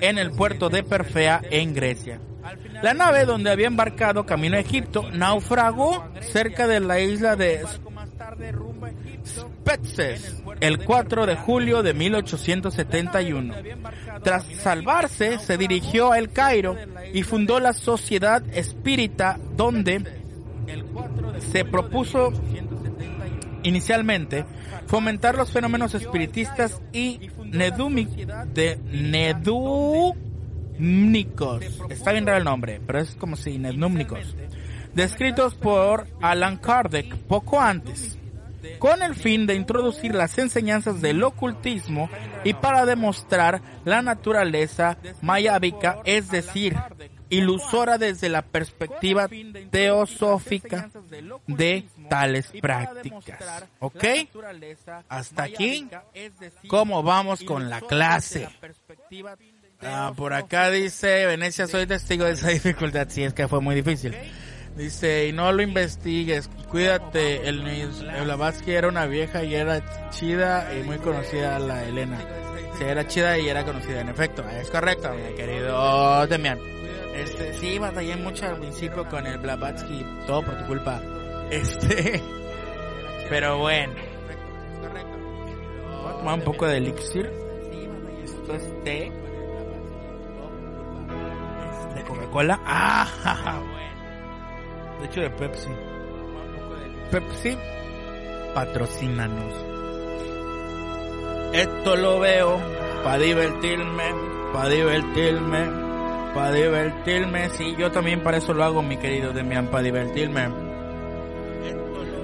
en 0.00 0.18
el 0.18 0.32
puerto 0.32 0.68
de 0.68 0.82
Perfea 0.82 1.40
en 1.50 1.74
Grecia. 1.74 2.20
La 2.82 2.92
nave 2.92 3.24
donde 3.24 3.50
había 3.50 3.66
embarcado 3.66 4.26
camino 4.26 4.56
a 4.56 4.60
Egipto 4.60 5.10
naufragó 5.10 6.06
cerca 6.20 6.66
de 6.66 6.80
la 6.80 7.00
isla 7.00 7.36
de 7.36 7.64
Petzes 9.64 10.42
el 10.60 10.84
4 10.84 11.26
de 11.26 11.36
julio 11.36 11.82
de 11.82 11.94
1871. 11.94 13.54
Tras 14.22 14.44
salvarse, 14.44 15.38
se 15.38 15.56
dirigió 15.58 16.12
a 16.12 16.18
El 16.18 16.30
Cairo 16.30 16.76
y 17.12 17.22
fundó 17.22 17.60
la 17.60 17.72
Sociedad 17.72 18.42
Espírita 18.52 19.38
donde 19.56 20.04
se 21.38 21.64
propuso 21.64 22.32
inicialmente 23.62 24.44
fomentar 24.86 25.36
los 25.36 25.50
fenómenos 25.50 25.94
espiritistas 25.94 26.80
y 26.92 27.30
de 28.52 28.78
nedúmnicos. 28.84 30.14
Está 31.88 32.12
bien 32.12 32.26
raro 32.26 32.38
el 32.38 32.44
nombre, 32.44 32.80
pero 32.86 33.00
es 33.00 33.14
como 33.14 33.36
si 33.36 33.58
nedúmnicos. 33.58 34.36
Descritos 34.94 35.54
por 35.54 36.06
Alan 36.20 36.58
Kardec 36.58 37.16
poco 37.16 37.60
antes 37.60 38.18
con 38.78 39.02
el 39.02 39.14
fin 39.14 39.46
de 39.46 39.54
introducir 39.54 40.14
las 40.14 40.38
enseñanzas 40.38 41.00
del 41.00 41.22
ocultismo 41.22 42.08
y 42.44 42.54
para 42.54 42.86
demostrar 42.86 43.62
la 43.84 44.02
naturaleza 44.02 44.98
mayábica, 45.22 45.98
es 46.04 46.30
decir, 46.30 46.76
ilusora 47.30 47.98
desde 47.98 48.28
la 48.28 48.42
perspectiva 48.42 49.28
teosófica 49.70 50.90
de 51.46 51.86
tales 52.08 52.52
prácticas. 52.60 53.64
¿Ok? 53.80 54.04
Hasta 55.08 55.42
aquí, 55.44 55.88
¿cómo 56.68 57.02
vamos 57.02 57.42
con 57.42 57.70
la 57.70 57.80
clase? 57.80 58.48
Ah, 59.80 60.12
por 60.16 60.32
acá 60.32 60.70
dice, 60.70 61.26
Venecia, 61.26 61.66
soy 61.66 61.86
testigo 61.86 62.24
de 62.24 62.32
esa 62.32 62.48
dificultad. 62.48 63.08
Sí, 63.10 63.22
es 63.22 63.34
que 63.34 63.48
fue 63.48 63.60
muy 63.60 63.74
difícil. 63.74 64.14
Dice, 64.76 65.28
y 65.28 65.32
no 65.32 65.52
lo 65.52 65.62
investigues, 65.62 66.50
cuídate, 66.68 67.48
el, 67.48 67.64
el 67.64 68.24
Blavatsky 68.24 68.72
era 68.72 68.88
una 68.88 69.06
vieja 69.06 69.44
y 69.44 69.54
era 69.54 70.10
chida 70.10 70.74
y 70.74 70.82
muy 70.82 70.98
conocida 70.98 71.60
la 71.60 71.84
Elena. 71.84 72.18
Sí, 72.76 72.82
era 72.82 73.06
chida 73.06 73.38
y 73.38 73.48
era 73.48 73.64
conocida, 73.64 74.00
en 74.00 74.08
efecto, 74.08 74.44
es 74.48 74.68
correcto, 74.70 75.12
mi 75.14 75.36
querido 75.36 76.26
Demian. 76.26 76.58
Este, 77.14 77.54
sí, 77.54 77.78
batallé 77.78 78.16
mucho 78.16 78.46
al 78.46 78.58
principio 78.58 79.08
con 79.08 79.24
el 79.24 79.38
Blavatsky, 79.38 80.04
todo 80.26 80.42
por 80.42 80.58
tu 80.58 80.66
culpa. 80.66 81.00
Este, 81.50 82.20
pero 83.30 83.58
bueno. 83.58 83.94
Voy 86.02 86.12
a 86.12 86.16
tomar 86.16 86.34
un 86.34 86.44
poco 86.44 86.66
de 86.66 86.78
elixir. 86.78 87.30
Esto 88.24 88.54
es 88.54 88.84
té. 88.84 89.12
De 91.94 92.02
Coca-Cola. 92.02 92.60
Ah, 92.66 93.62
de 95.00 95.06
hecho, 95.06 95.20
de 95.20 95.30
Pepsi. 95.30 95.70
Pepsi, 97.10 97.56
patrocínanos. 98.54 99.54
Esto 101.52 101.96
lo 101.96 102.20
veo 102.20 102.58
para 103.04 103.18
divertirme, 103.18 104.04
para 104.52 104.68
divertirme, 104.68 105.70
para 106.34 106.52
divertirme. 106.52 107.48
Sí, 107.50 107.74
yo 107.78 107.92
también 107.92 108.22
para 108.22 108.38
eso 108.38 108.52
lo 108.52 108.64
hago, 108.64 108.82
mi 108.82 108.96
querido 108.96 109.32
Demian, 109.32 109.68
para 109.68 109.84
divertirme. 109.84 110.48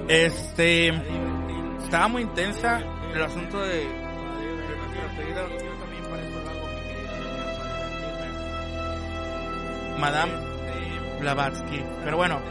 Este, 0.07 0.89
estaba 1.83 2.07
muy 2.09 2.23
intensa 2.23 2.81
el 3.13 3.23
asunto 3.23 3.61
de, 3.61 4.01
Madame 10.01 10.33
Blavatsky. 11.19 11.83
Pero 12.03 12.17
bueno, 12.17 12.41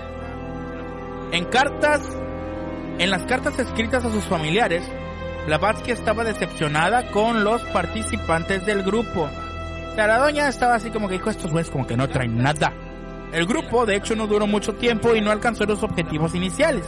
en 1.32 1.44
cartas, 1.44 2.02
en 2.98 3.10
las 3.10 3.22
cartas 3.24 3.58
escritas 3.58 4.04
a 4.04 4.10
sus 4.10 4.24
familiares, 4.24 4.82
Blavatsky 5.46 5.92
estaba 5.92 6.24
decepcionada 6.24 7.10
con 7.10 7.44
los 7.44 7.62
participantes 7.66 8.66
del 8.66 8.82
grupo. 8.82 9.28
O 9.90 9.94
sea, 9.94 10.06
la 10.06 10.18
doña 10.18 10.48
estaba 10.48 10.74
así 10.74 10.90
como 10.90 11.08
que 11.08 11.14
dijo, 11.14 11.30
estos 11.30 11.50
güeyes 11.50 11.70
como 11.70 11.86
que 11.86 11.96
no 11.96 12.08
traen 12.08 12.36
nada. 12.36 12.72
El 13.32 13.46
grupo, 13.46 13.86
de 13.86 13.96
hecho, 13.96 14.16
no 14.16 14.26
duró 14.26 14.46
mucho 14.46 14.74
tiempo 14.74 15.14
y 15.14 15.20
no 15.20 15.30
alcanzó 15.30 15.64
los 15.64 15.82
objetivos 15.82 16.34
iniciales. 16.34 16.84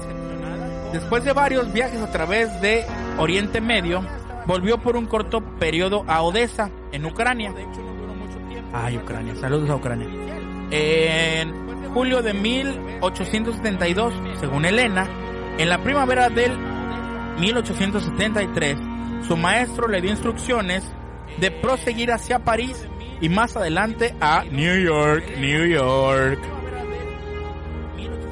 Después 0.92 1.24
de 1.24 1.32
varios 1.32 1.72
viajes 1.72 2.00
a 2.00 2.10
través 2.10 2.60
de 2.60 2.84
Oriente 3.18 3.60
Medio, 3.60 4.04
volvió 4.46 4.78
por 4.78 4.96
un 4.96 5.06
corto 5.06 5.40
periodo 5.58 6.04
a 6.08 6.22
Odessa, 6.22 6.70
en 6.90 7.06
Ucrania. 7.06 7.54
Ay, 8.72 8.98
Ucrania, 8.98 9.34
saludos 9.36 9.70
a 9.70 9.76
Ucrania. 9.76 10.08
En 10.74 11.92
julio 11.92 12.22
de 12.22 12.32
1872, 12.32 14.14
según 14.40 14.64
Elena, 14.64 15.06
en 15.58 15.68
la 15.68 15.82
primavera 15.82 16.30
del 16.30 16.56
1873, 17.38 18.78
su 19.28 19.36
maestro 19.36 19.86
le 19.86 20.00
dio 20.00 20.10
instrucciones 20.10 20.82
de 21.38 21.50
proseguir 21.50 22.10
hacia 22.10 22.38
París 22.38 22.88
y 23.20 23.28
más 23.28 23.54
adelante 23.54 24.14
a 24.18 24.44
New 24.44 24.82
York, 24.82 25.36
New 25.36 25.66
York. 25.66 26.40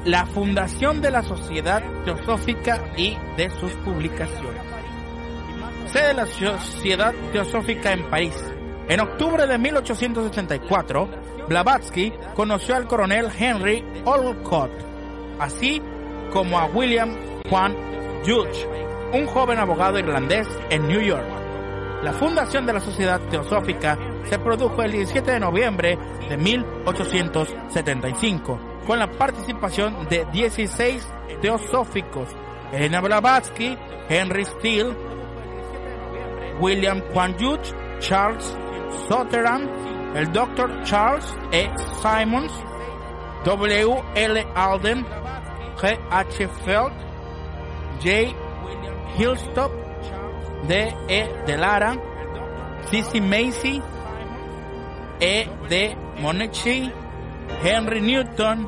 La 0.05 0.25
fundación 0.25 0.99
de 0.99 1.11
la 1.11 1.21
Sociedad 1.21 1.83
Teosófica 2.05 2.91
y 2.97 3.15
de 3.37 3.51
sus 3.59 3.71
publicaciones. 3.73 4.63
Sede 5.85 6.07
de 6.07 6.13
la 6.15 6.25
Sociedad 6.25 7.13
Teosófica 7.31 7.91
en 7.91 8.09
París. 8.09 8.33
En 8.87 8.99
octubre 8.99 9.45
de 9.45 9.59
1884, 9.59 11.09
Blavatsky 11.47 12.13
conoció 12.35 12.75
al 12.75 12.87
coronel 12.87 13.29
Henry 13.37 13.85
Olcott, 14.05 14.71
así 15.39 15.81
como 16.31 16.59
a 16.59 16.65
William 16.65 17.15
Juan 17.49 17.75
Judge, 18.25 18.67
un 19.13 19.27
joven 19.27 19.59
abogado 19.59 19.99
irlandés 19.99 20.47
en 20.69 20.87
New 20.87 21.01
York. 21.01 21.27
La 22.03 22.13
fundación 22.13 22.65
de 22.65 22.71
la 22.73 22.79
Sociedad 22.79 23.19
Teosófica 23.29 23.99
se 24.23 24.39
produjo 24.39 24.81
el 24.81 24.91
17 24.91 25.31
de 25.31 25.39
noviembre 25.39 25.99
de 26.29 26.37
1875, 26.37 28.59
con 28.87 28.97
la 28.99 29.11
participación 29.11 30.07
de 30.09 30.25
16 30.31 31.07
teosóficos, 31.41 32.29
Elena 32.71 33.01
Blavatsky, 33.01 33.77
Henry 34.09 34.45
Steele, 34.45 34.95
William 36.59 37.01
Juan 37.13 37.35
Judge, 37.39 37.71
Charles 37.99 38.57
Sutherland, 39.07 39.90
el 40.15 40.31
Dr. 40.31 40.83
Charles 40.83 41.25
E. 41.51 41.69
Simons, 42.01 42.51
W. 43.43 44.03
L. 44.15 44.45
Alden, 44.55 45.05
G. 45.77 45.97
H. 46.09 46.47
Feld, 46.65 46.91
J. 48.01 48.35
Hillstop, 49.17 49.71
D. 50.67 50.93
E. 51.07 51.27
De 51.45 51.57
Lara, 51.57 51.95
C. 52.89 53.21
Macy, 53.21 53.81
E. 55.19 55.47
D. 55.69 55.95
Monechi, 56.19 56.91
Henry 57.63 58.01
Newton, 58.01 58.67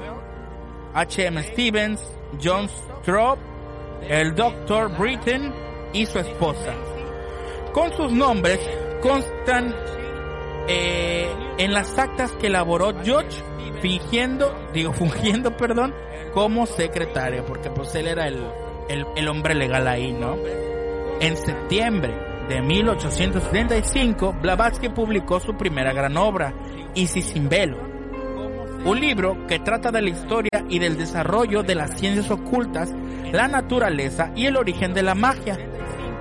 H. 0.93 1.25
M. 1.25 1.43
Stevens, 1.43 2.01
John 2.41 2.67
Stroop, 2.69 3.37
el 4.01 4.33
Dr. 4.35 4.89
Britton 4.97 5.53
y 5.93 6.05
su 6.05 6.19
esposa. 6.19 6.73
Con 7.73 7.91
sus 7.93 8.11
nombres 8.11 8.59
constan 9.01 9.73
eh, 10.67 11.29
en 11.57 11.73
las 11.73 11.97
actas 11.97 12.31
que 12.33 12.47
elaboró 12.47 12.93
George, 13.03 13.41
fingiendo, 13.81 14.55
digo, 14.73 14.93
fungiendo, 14.93 15.55
perdón, 15.57 15.93
como 16.33 16.65
secretario, 16.65 17.45
porque 17.45 17.69
pues 17.69 17.93
él 17.95 18.07
era 18.07 18.27
el, 18.27 18.47
el, 18.87 19.27
hombre 19.27 19.55
legal 19.55 19.87
ahí, 19.87 20.13
¿no? 20.13 20.35
En 21.19 21.37
septiembre 21.37 22.13
de 22.49 22.61
1875, 22.61 24.35
Blavatsky 24.41 24.89
publicó 24.89 25.39
su 25.39 25.55
primera 25.55 25.93
gran 25.93 26.17
obra, 26.17 26.53
Isis 26.95 27.25
sin 27.25 27.49
velo, 27.49 27.77
un 28.85 28.99
libro 28.99 29.47
que 29.47 29.59
trata 29.59 29.91
de 29.91 30.01
la 30.01 30.09
historia 30.09 30.65
y 30.69 30.79
del 30.79 30.97
desarrollo 30.97 31.63
de 31.63 31.75
las 31.75 31.97
ciencias 31.97 32.29
ocultas, 32.31 32.93
la 33.31 33.47
naturaleza 33.47 34.31
y 34.35 34.45
el 34.45 34.57
origen 34.57 34.93
de 34.93 35.03
la 35.03 35.15
magia, 35.15 35.57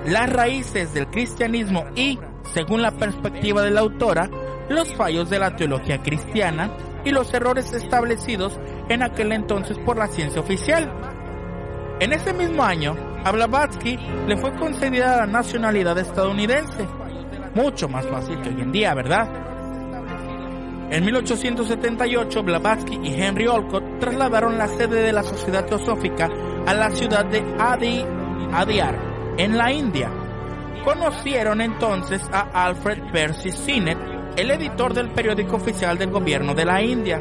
las 0.07 0.31
raíces 0.31 0.95
del 0.95 1.09
cristianismo 1.09 1.85
y 1.95 2.19
según 2.45 2.83
la 2.83 2.93
perspectiva 2.93 3.63
de 3.63 3.71
la 3.71 3.81
autora, 3.81 4.29
los 4.69 4.95
fallos 4.95 5.31
de 5.31 5.39
la 5.39 5.57
teología 5.57 6.03
cristiana 6.03 6.71
y 7.05 7.11
los 7.11 7.33
errores 7.35 7.73
establecidos 7.73 8.59
en 8.89 9.03
aquel 9.03 9.33
entonces 9.33 9.79
por 9.79 9.97
la 9.97 10.07
ciencia 10.09 10.41
oficial. 10.41 10.91
En 12.01 12.13
ese 12.13 12.33
mismo 12.33 12.63
año, 12.63 12.97
a 13.25 13.31
Blavatsky 13.31 13.97
le 14.27 14.37
fue 14.37 14.55
concedida 14.57 15.19
la 15.19 15.27
nacionalidad 15.27 15.99
estadounidense, 15.99 16.87
mucho 17.55 17.89
más 17.89 18.07
fácil 18.07 18.41
que 18.41 18.49
hoy 18.49 18.61
en 18.61 18.73
día, 18.73 18.95
¿verdad? 18.95 19.29
En 20.91 21.05
1878, 21.05 22.43
Blavatsky 22.43 23.01
y 23.03 23.15
Henry 23.15 23.47
Olcott 23.47 23.99
trasladaron 23.99 24.59
la 24.59 24.69
sede 24.69 25.03
de 25.03 25.13
la 25.13 25.23
Sociedad 25.23 25.65
Teosófica 25.65 26.29
a 26.67 26.75
la 26.75 26.91
ciudad 26.91 27.25
de 27.25 27.43
Adi, 27.59 28.05
Adyar, 28.53 28.99
en 29.39 29.57
la 29.57 29.73
India, 29.73 30.11
Conocieron 30.85 31.61
entonces 31.61 32.23
a 32.33 32.66
Alfred 32.66 33.12
Percy 33.12 33.53
Sinnett, 33.53 33.99
el 34.37 34.51
editor 34.51 34.92
del 34.92 35.11
periódico 35.11 35.57
oficial 35.57 35.97
del 35.97 36.11
gobierno 36.11 36.55
de 36.55 36.64
la 36.64 36.83
India, 36.83 37.21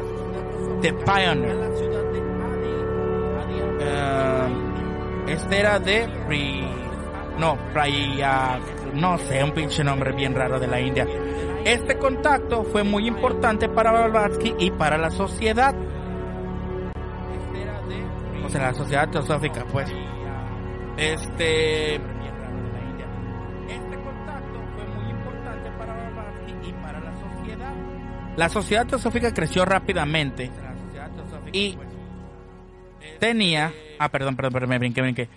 The 0.80 0.92
Pioneer. 0.92 1.70
Eh, 3.80 4.48
este 5.28 5.60
era 5.60 5.78
de 5.78 6.08
no, 7.38 7.56
Praya, 7.72 8.58
no 8.94 9.16
sé, 9.18 9.42
un 9.42 9.52
pinche 9.52 9.84
nombre 9.84 10.12
bien 10.12 10.34
raro 10.34 10.58
de 10.58 10.66
la 10.66 10.80
India. 10.80 11.06
Este 11.64 11.96
contacto 11.96 12.64
fue 12.64 12.82
muy 12.82 13.06
importante 13.06 13.68
para 13.68 13.92
Blavatsky 13.92 14.54
y 14.58 14.70
para 14.72 14.98
la 14.98 15.10
sociedad. 15.10 15.74
O 18.44 18.48
sea, 18.48 18.62
la 18.62 18.74
sociedad 18.74 19.08
teosófica, 19.08 19.64
pues. 19.70 19.88
Este. 20.96 21.94
Este 21.94 22.31
La 28.36 28.48
sociedad 28.48 28.86
teosófica 28.86 29.32
creció 29.34 29.64
rápidamente 29.64 30.50
y 31.52 31.76
tenía. 33.18 33.72
Ah, 33.98 34.08
perdón, 34.08 34.36
perdón, 34.36 34.52
perdón, 34.52 34.70
me 34.70 34.78
brinqué, 34.78 35.02
brinqué. 35.02 35.28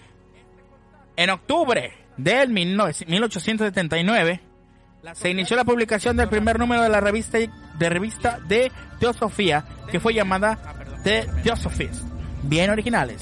En 1.15 1.29
octubre 1.29 1.93
del 2.17 2.49
1879 2.49 4.41
se 5.13 5.29
inició 5.29 5.55
la 5.55 5.63
publicación 5.63 6.17
del 6.17 6.29
primer 6.29 6.58
número 6.58 6.81
de 6.81 6.89
la 6.89 6.99
revista 6.99 7.38
de 7.38 7.89
revista 7.89 8.39
de 8.39 8.71
Teosofía, 8.99 9.65
que 9.91 9.99
fue 9.99 10.13
llamada 10.13 10.58
The 11.03 11.27
Theosophies, 11.43 12.03
bien 12.43 12.69
originales, 12.69 13.21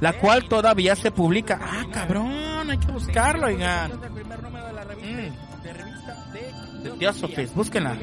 la 0.00 0.12
cual 0.14 0.48
todavía 0.48 0.94
se 0.94 1.10
publica. 1.10 1.58
Ah, 1.60 1.84
cabrón, 1.92 2.70
hay 2.70 2.78
que 2.78 2.92
buscarlo, 2.92 3.46
oigan. 3.46 3.92
Mm. 5.02 5.46
Búsquenla. 7.54 7.96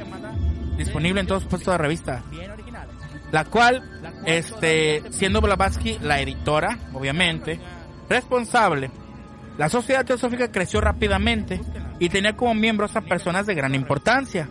Disponible 0.77 1.21
en 1.21 1.27
todos 1.27 1.43
los 1.43 1.49
puestos 1.49 1.73
de 1.73 1.77
revista. 1.77 2.23
La 3.31 3.45
cual, 3.45 3.83
este, 4.25 5.03
siendo 5.11 5.41
Blavatsky 5.41 5.99
la 6.01 6.19
editora, 6.19 6.77
obviamente, 6.93 7.59
responsable, 8.09 8.91
la 9.57 9.69
sociedad 9.69 10.05
teosófica 10.05 10.51
creció 10.51 10.81
rápidamente 10.81 11.61
y 11.99 12.09
tenía 12.09 12.35
como 12.35 12.53
miembros 12.53 12.95
a 12.95 13.01
personas 13.01 13.45
de 13.45 13.55
gran 13.55 13.75
importancia. 13.75 14.49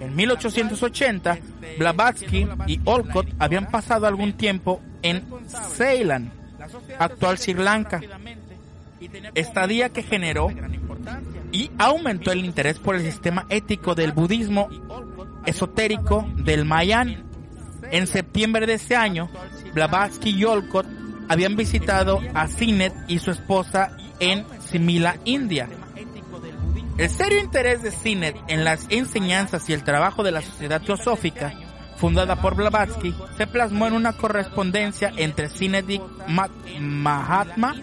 En 0.00 0.16
1880, 0.16 1.38
Blavatsky 1.78 2.48
y 2.66 2.80
Olcott 2.84 3.28
habían 3.38 3.70
pasado 3.70 4.06
algún 4.06 4.32
tiempo 4.32 4.80
en 5.02 5.24
Ceylon, 5.76 6.30
actual 6.98 7.38
Sri 7.38 7.54
Lanka, 7.54 8.00
estadía 9.34 9.90
que 9.90 10.02
generó 10.02 10.48
y 11.52 11.70
aumentó 11.78 12.32
el 12.32 12.44
interés 12.44 12.78
por 12.78 12.94
el 12.94 13.02
sistema 13.02 13.46
ético 13.48 13.94
del 13.94 14.12
budismo 14.12 14.68
esotérico 15.46 16.26
del 16.36 16.64
Mayan. 16.64 17.24
En 17.90 18.06
septiembre 18.06 18.66
de 18.66 18.74
ese 18.74 18.94
año, 18.94 19.30
Blavatsky 19.74 20.30
y 20.30 20.44
Olcott 20.44 20.86
habían 21.28 21.56
visitado 21.56 22.20
a 22.34 22.48
Sinet 22.48 22.94
y 23.08 23.18
su 23.18 23.30
esposa 23.30 23.96
en 24.18 24.44
Simila, 24.60 25.16
India. 25.24 25.68
El 26.98 27.08
serio 27.08 27.40
interés 27.40 27.82
de 27.82 27.90
Sinet 27.90 28.36
en 28.48 28.64
las 28.64 28.86
enseñanzas 28.90 29.68
y 29.70 29.72
el 29.72 29.82
trabajo 29.82 30.22
de 30.22 30.32
la 30.32 30.42
Sociedad 30.42 30.82
Teosófica, 30.82 31.52
fundada 31.96 32.36
por 32.42 32.56
Blavatsky, 32.56 33.14
se 33.36 33.46
plasmó 33.46 33.86
en 33.86 33.94
una 33.94 34.12
correspondencia 34.12 35.12
entre 35.16 35.48
Sinet 35.48 35.88
y 35.88 36.00
Mahatma. 36.78 37.74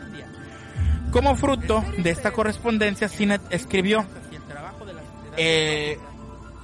Como 1.12 1.36
fruto 1.36 1.84
de 1.98 2.10
esta 2.12 2.32
correspondencia, 2.32 3.08
Sinet 3.08 3.42
escribió 3.50 4.06
eh, 5.38 5.98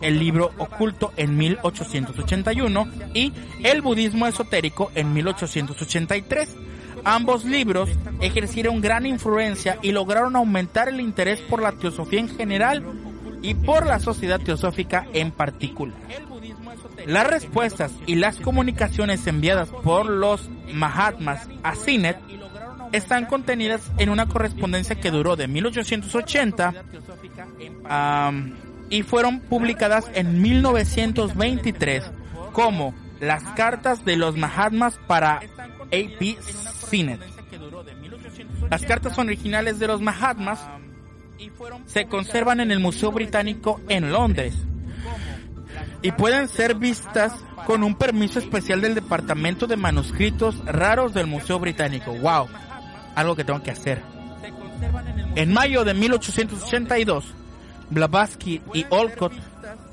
el 0.03 0.19
libro 0.19 0.51
oculto 0.57 1.11
en 1.17 1.37
1881 1.37 2.87
y 3.13 3.33
el 3.63 3.81
budismo 3.81 4.27
esotérico 4.27 4.91
en 4.95 5.13
1883 5.13 6.57
Ambos 7.05 7.43
libros 7.43 7.89
ejercieron 8.21 8.79
gran 8.79 9.05
influencia 9.05 9.77
y 9.81 9.91
lograron 9.91 10.35
aumentar 10.35 10.87
el 10.87 11.01
interés 11.01 11.41
por 11.41 11.61
la 11.61 11.73
teosofía 11.73 12.19
en 12.21 12.29
general 12.29 12.83
y 13.41 13.55
por 13.55 13.85
la 13.85 13.99
sociedad 13.99 14.39
teosófica 14.39 15.05
en 15.13 15.31
particular. 15.31 15.97
Las 17.05 17.27
respuestas 17.27 17.91
y 18.05 18.15
las 18.15 18.37
comunicaciones 18.37 19.27
enviadas 19.27 19.69
por 19.69 20.05
los 20.09 20.49
Mahatmas 20.73 21.49
a 21.61 21.75
Sinet 21.75 22.17
están 22.93 23.25
contenidas 23.25 23.91
en 23.97 24.09
una 24.09 24.27
correspondencia 24.27 24.95
que 24.95 25.11
duró 25.11 25.35
de 25.35 25.49
1880 25.49 26.73
y 28.93 29.01
fueron 29.01 29.39
publicadas 29.39 30.05
en 30.13 30.39
1923 30.39 32.03
como 32.51 32.93
las 33.19 33.41
cartas 33.55 34.05
de 34.05 34.17
los 34.17 34.37
Mahatmas 34.37 34.99
para 35.07 35.37
AP 35.37 36.37
las 38.69 38.83
cartas 38.83 39.17
originales 39.17 39.79
de 39.79 39.87
los 39.87 39.99
Mahatmas 39.99 40.59
se 41.87 42.05
conservan 42.05 42.59
en 42.59 42.69
el 42.69 42.79
Museo 42.79 43.11
Británico 43.11 43.81
en 43.89 44.11
Londres 44.11 44.53
y 46.03 46.11
pueden 46.11 46.47
ser 46.47 46.75
vistas 46.75 47.33
con 47.65 47.83
un 47.83 47.95
permiso 47.95 48.37
especial 48.37 48.81
del 48.81 48.93
Departamento 48.93 49.65
de 49.65 49.75
Manuscritos 49.75 50.63
Raros 50.65 51.15
del 51.15 51.25
Museo 51.25 51.59
Británico. 51.59 52.13
¡Wow! 52.13 52.47
Algo 53.15 53.35
que 53.35 53.43
tengo 53.43 53.63
que 53.63 53.71
hacer. 53.71 54.03
En 55.35 55.51
mayo 55.51 55.83
de 55.83 55.95
1882, 55.95 57.33
Blavatsky 57.93 58.61
y 58.73 58.85
Olcott 58.89 59.33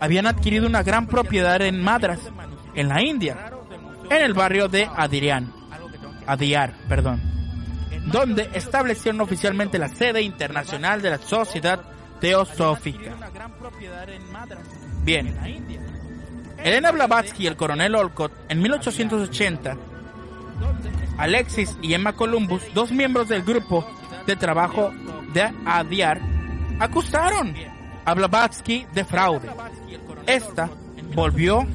habían 0.01 0.27
adquirido 0.27 0.67
una 0.67 0.83
gran 0.83 1.07
propiedad 1.07 1.61
en 1.63 1.83
Madras, 1.83 2.21
en 2.75 2.89
la 2.89 3.03
India, 3.03 3.53
en 4.09 4.23
el 4.23 4.35
barrio 4.35 4.69
de 4.69 4.89
Adirian. 4.95 5.53
Adiar, 6.27 6.75
perdón, 6.89 7.21
donde 8.07 8.51
establecieron 8.55 9.21
oficialmente 9.21 9.79
la 9.79 9.89
sede 9.89 10.23
internacional 10.23 11.03
de 11.03 11.11
la 11.11 11.19
Sociedad 11.19 11.81
Teosófica. 12.21 13.17
Bien, 15.03 15.37
Elena 16.63 16.93
Blavatsky 16.93 17.45
y 17.45 17.47
el 17.47 17.57
coronel 17.57 17.95
Olcott 17.95 18.33
en 18.49 18.61
1880, 18.61 19.77
Alexis 21.19 21.77
y 21.83 21.95
Emma 21.95 22.13
Columbus, 22.13 22.63
dos 22.75 22.93
miembros 22.93 23.29
del 23.29 23.43
grupo 23.43 23.87
de 24.27 24.37
trabajo 24.37 24.93
de 25.33 25.51
Adiar, 25.65 26.21
acusaron 26.79 27.55
a 28.05 28.15
Blavatsky 28.15 28.87
de 28.93 29.05
fraude. 29.05 29.49
Esta 30.27 30.69
volvió 31.15 31.67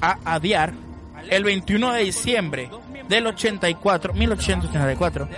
a 0.00 0.18
Adiar 0.24 0.72
el 1.30 1.44
21 1.44 1.92
de 1.92 2.04
diciembre 2.04 2.70
del 3.08 3.26
84, 3.26 4.14
1884, 4.14 5.28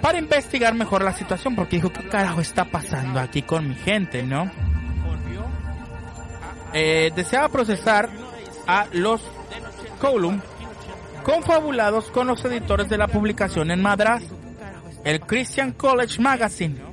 para 0.00 0.18
investigar 0.18 0.74
mejor 0.74 1.02
la 1.02 1.12
situación, 1.12 1.54
porque 1.54 1.76
dijo, 1.76 1.90
¿qué 1.90 2.08
carajo 2.08 2.40
está 2.40 2.64
pasando 2.64 3.20
aquí 3.20 3.42
con 3.42 3.68
mi 3.68 3.74
gente, 3.74 4.22
no? 4.22 4.50
Eh, 6.72 7.10
deseaba 7.14 7.48
procesar 7.48 8.08
a 8.66 8.86
los 8.92 9.20
Column 10.00 10.40
confabulados 11.24 12.10
con 12.10 12.26
los 12.26 12.44
editores 12.44 12.88
de 12.88 12.96
la 12.96 13.08
publicación 13.08 13.70
en 13.70 13.82
Madras, 13.82 14.22
el 15.04 15.20
Christian 15.20 15.72
College 15.72 16.20
Magazine. 16.20 16.89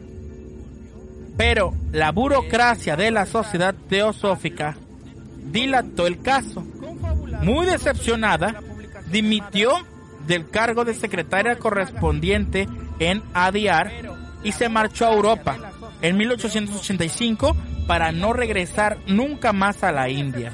Pero 1.38 1.74
la 1.92 2.12
burocracia 2.12 2.96
de 2.96 3.12
la 3.12 3.26
sociedad 3.26 3.76
teosófica 3.88 4.76
dilató 5.38 6.08
el 6.08 6.22
caso. 6.22 6.66
Muy 7.42 7.68
decepcionada, 7.68 8.62
dimitió 9.12 9.72
del 10.26 10.50
cargo 10.50 10.84
de 10.84 10.94
secretaria 10.94 11.58
correspondiente 11.58 12.68
en 13.00 13.24
ADIAR 13.34 13.92
y 14.44 14.52
se 14.52 14.68
marchó 14.68 15.06
a 15.06 15.14
Europa 15.14 15.58
en 16.02 16.18
1885 16.18 17.56
para 17.88 18.12
no 18.12 18.34
regresar 18.34 18.98
nunca 19.08 19.54
más 19.54 19.84
a 19.84 19.92
la 19.92 20.10
India. 20.10 20.52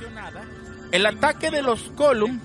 El 0.91 1.07
ataque 1.07 1.49
de 1.49 1.63
los 1.63 1.81
Column, 1.95 2.39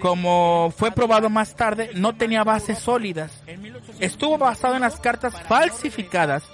como 0.00 0.72
fue 0.76 0.90
probado 0.92 1.30
más 1.30 1.54
tarde, 1.54 1.90
no 1.94 2.14
tenía 2.14 2.44
bases 2.44 2.78
sólidas. 2.78 3.42
Estuvo 4.00 4.38
basado 4.38 4.74
en 4.74 4.82
las 4.82 5.00
cartas 5.00 5.40
falsificadas 5.42 6.44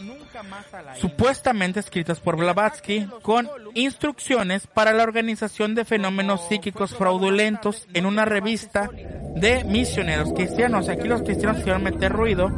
supuestamente 0.97 1.81
escritas 1.81 2.21
por 2.21 2.37
Blavatsky, 2.37 3.09
con 3.23 3.49
instrucciones 3.75 4.67
para 4.67 4.93
la 4.93 5.03
organización 5.03 5.75
de 5.75 5.85
fenómenos 5.85 6.47
psíquicos 6.49 6.95
fraudulentos 6.95 7.87
en 7.95 8.07
una 8.07 8.25
revista 8.25 8.91
de 9.37 9.65
misioneros 9.65 10.33
cristianos. 10.33 10.89
Aquí 10.89 11.09
los 11.09 11.23
cristianos 11.23 11.59
quisieron 11.59 11.83
meter 11.83 12.13
ruido 12.13 12.51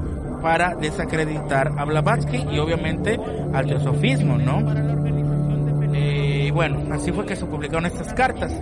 para 0.43 0.75
desacreditar 0.75 1.73
a 1.79 1.85
Blavatsky 1.85 2.37
y 2.51 2.59
obviamente 2.59 3.19
al 3.53 3.67
teosofismo, 3.67 4.39
¿no? 4.39 4.93
Y 5.95 6.49
eh, 6.49 6.51
bueno, 6.53 6.93
así 6.93 7.13
fue 7.13 7.27
que 7.27 7.37
se 7.37 7.47
publicaron 7.47 7.87
estas 7.87 8.13
cartas. 8.15 8.53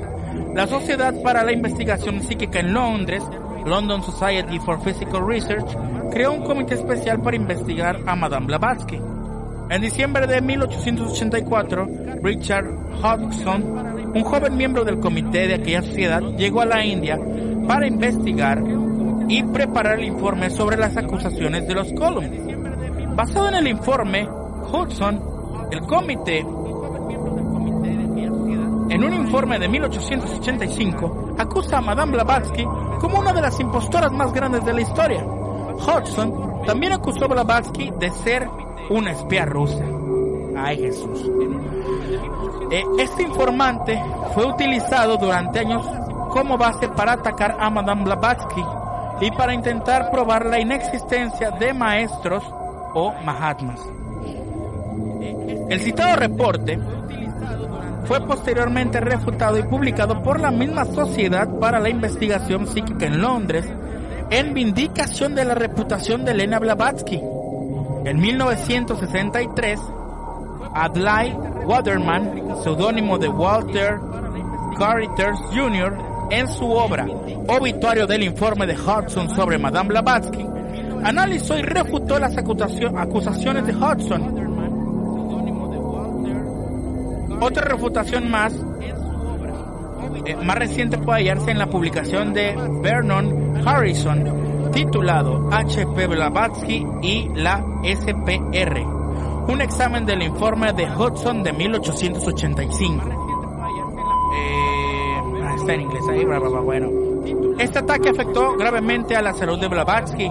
La 0.54 0.66
Sociedad 0.66 1.14
para 1.22 1.44
la 1.44 1.52
Investigación 1.52 2.22
Psíquica 2.22 2.58
en 2.58 2.74
Londres, 2.74 3.22
London 3.64 4.02
Society 4.02 4.58
for 4.58 4.82
Physical 4.82 5.24
Research, 5.26 5.76
creó 6.10 6.32
un 6.32 6.42
comité 6.42 6.74
especial 6.74 7.22
para 7.22 7.36
investigar 7.36 8.00
a 8.04 8.16
Madame 8.16 8.46
Blavatsky. 8.46 9.00
En 9.70 9.80
diciembre 9.80 10.26
de 10.26 10.40
1884, 10.40 11.88
Richard 12.22 12.66
Hodgson, 13.00 14.12
un 14.12 14.24
joven 14.24 14.56
miembro 14.56 14.84
del 14.84 14.98
comité 14.98 15.46
de 15.46 15.54
aquella 15.54 15.82
sociedad, 15.82 16.20
llegó 16.36 16.62
a 16.62 16.66
la 16.66 16.84
India 16.84 17.18
para 17.68 17.86
investigar 17.86 18.60
y 19.28 19.44
preparar 19.44 20.00
el 20.00 20.06
informe 20.06 20.50
sobre 20.50 20.76
las 20.76 20.96
acusaciones 20.96 21.68
de 21.68 21.74
los 21.74 21.92
columns. 21.92 22.36
Basado 23.14 23.48
en 23.48 23.54
el 23.54 23.68
informe, 23.68 24.28
Hudson, 24.72 25.22
el 25.70 25.80
comité, 25.82 26.44
en 29.00 29.04
un 29.04 29.14
informe 29.14 29.58
de 29.58 29.66
1885, 29.66 31.36
acusa 31.38 31.78
a 31.78 31.80
Madame 31.80 32.12
Blavatsky 32.12 32.64
como 33.00 33.18
una 33.18 33.32
de 33.32 33.40
las 33.40 33.58
impostoras 33.58 34.12
más 34.12 34.30
grandes 34.30 34.62
de 34.62 34.74
la 34.74 34.82
historia. 34.82 35.24
Hudson 35.24 36.62
también 36.66 36.92
acusó 36.92 37.24
a 37.24 37.28
Blavatsky 37.28 37.92
de 37.98 38.10
ser 38.10 38.46
una 38.90 39.12
espía 39.12 39.46
rusa. 39.46 39.82
Ay 40.54 40.76
Jesús. 40.76 41.30
Eh, 42.70 42.84
este 42.98 43.22
informante 43.22 44.02
fue 44.34 44.44
utilizado 44.44 45.16
durante 45.16 45.60
años 45.60 45.86
como 46.28 46.58
base 46.58 46.86
para 46.88 47.12
atacar 47.12 47.56
a 47.58 47.70
Madame 47.70 48.04
Blavatsky 48.04 48.62
y 49.22 49.30
para 49.30 49.54
intentar 49.54 50.10
probar 50.10 50.44
la 50.44 50.60
inexistencia 50.60 51.52
de 51.52 51.72
maestros 51.72 52.44
o 52.92 53.14
Mahatmas. 53.24 53.80
El 55.70 55.80
citado 55.80 56.16
reporte 56.16 56.78
fue 58.10 58.26
posteriormente 58.26 58.98
refutado 58.98 59.56
y 59.56 59.62
publicado 59.62 60.20
por 60.20 60.40
la 60.40 60.50
misma 60.50 60.84
Sociedad 60.84 61.48
para 61.60 61.78
la 61.78 61.90
Investigación 61.90 62.66
Psíquica 62.66 63.06
en 63.06 63.20
Londres 63.20 63.64
en 64.30 64.52
vindicación 64.52 65.36
de 65.36 65.44
la 65.44 65.54
reputación 65.54 66.24
de 66.24 66.32
Elena 66.32 66.58
Blavatsky. 66.58 67.20
En 68.04 68.18
1963, 68.18 69.78
Adlai 70.74 71.36
Waterman, 71.64 72.56
seudónimo 72.64 73.16
de 73.16 73.28
Walter 73.28 74.00
Carruthers 74.76 75.38
Jr., 75.54 75.96
en 76.30 76.48
su 76.48 76.68
obra 76.68 77.06
Obituario 77.46 78.08
del 78.08 78.24
informe 78.24 78.66
de 78.66 78.74
Hudson 78.76 79.30
sobre 79.36 79.56
Madame 79.56 79.90
Blavatsky, 79.90 80.44
analizó 81.04 81.56
y 81.56 81.62
refutó 81.62 82.18
las 82.18 82.36
acusaciones 82.36 83.66
de 83.66 83.72
Hudson. 83.72 84.49
Otra 87.40 87.64
refutación 87.64 88.30
más, 88.30 88.54
eh, 90.26 90.36
más 90.36 90.56
reciente 90.56 90.98
puede 90.98 91.20
hallarse 91.20 91.50
en 91.50 91.58
la 91.58 91.66
publicación 91.66 92.34
de 92.34 92.54
Vernon 92.82 93.66
Harrison, 93.66 94.70
titulado 94.72 95.48
H.P. 95.50 96.06
Blavatsky 96.06 96.86
y 97.02 97.30
la 97.34 97.64
SPR, 97.82 98.80
un 99.48 99.60
examen 99.62 100.04
del 100.04 100.22
informe 100.22 100.72
de 100.74 100.84
Hudson 100.84 101.42
de 101.42 101.52
1885. 101.52 103.08
Eh, 104.32 105.22
ah, 105.42 105.54
está 105.56 105.74
en 105.74 105.80
inglés 105.80 106.02
ahí, 106.10 106.24
bueno. 106.24 107.10
Este 107.58 107.78
ataque 107.78 108.10
afectó 108.10 108.56
gravemente 108.56 109.16
a 109.16 109.22
la 109.22 109.32
salud 109.32 109.58
de 109.58 109.68
Blavatsky. 109.68 110.30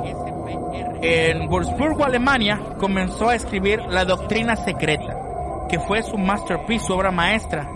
En 1.02 1.48
Würzburgo, 1.50 2.04
Alemania, 2.04 2.60
comenzó 2.78 3.30
a 3.30 3.36
escribir 3.36 3.80
La 3.90 4.04
Doctrina 4.06 4.56
Secreta, 4.56 5.19
que 5.70 5.80
fue 5.80 6.04
su 6.04 6.18
masterpiece, 6.18 6.88
su 6.88 6.94
obra 6.94 7.12
maestra. 7.12 7.70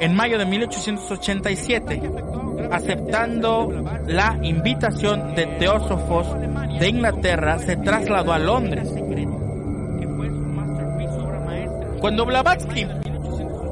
En 0.00 0.14
mayo 0.14 0.38
de 0.38 0.46
1887, 0.46 2.00
aceptando 2.70 3.68
la 4.06 4.38
invitación 4.42 5.34
de 5.34 5.46
teósofos 5.58 6.28
de 6.78 6.88
Inglaterra, 6.88 7.58
se 7.58 7.76
trasladó 7.76 8.32
a 8.32 8.38
Londres. 8.38 8.88
Cuando 12.00 12.24
Blavatsky 12.24 12.86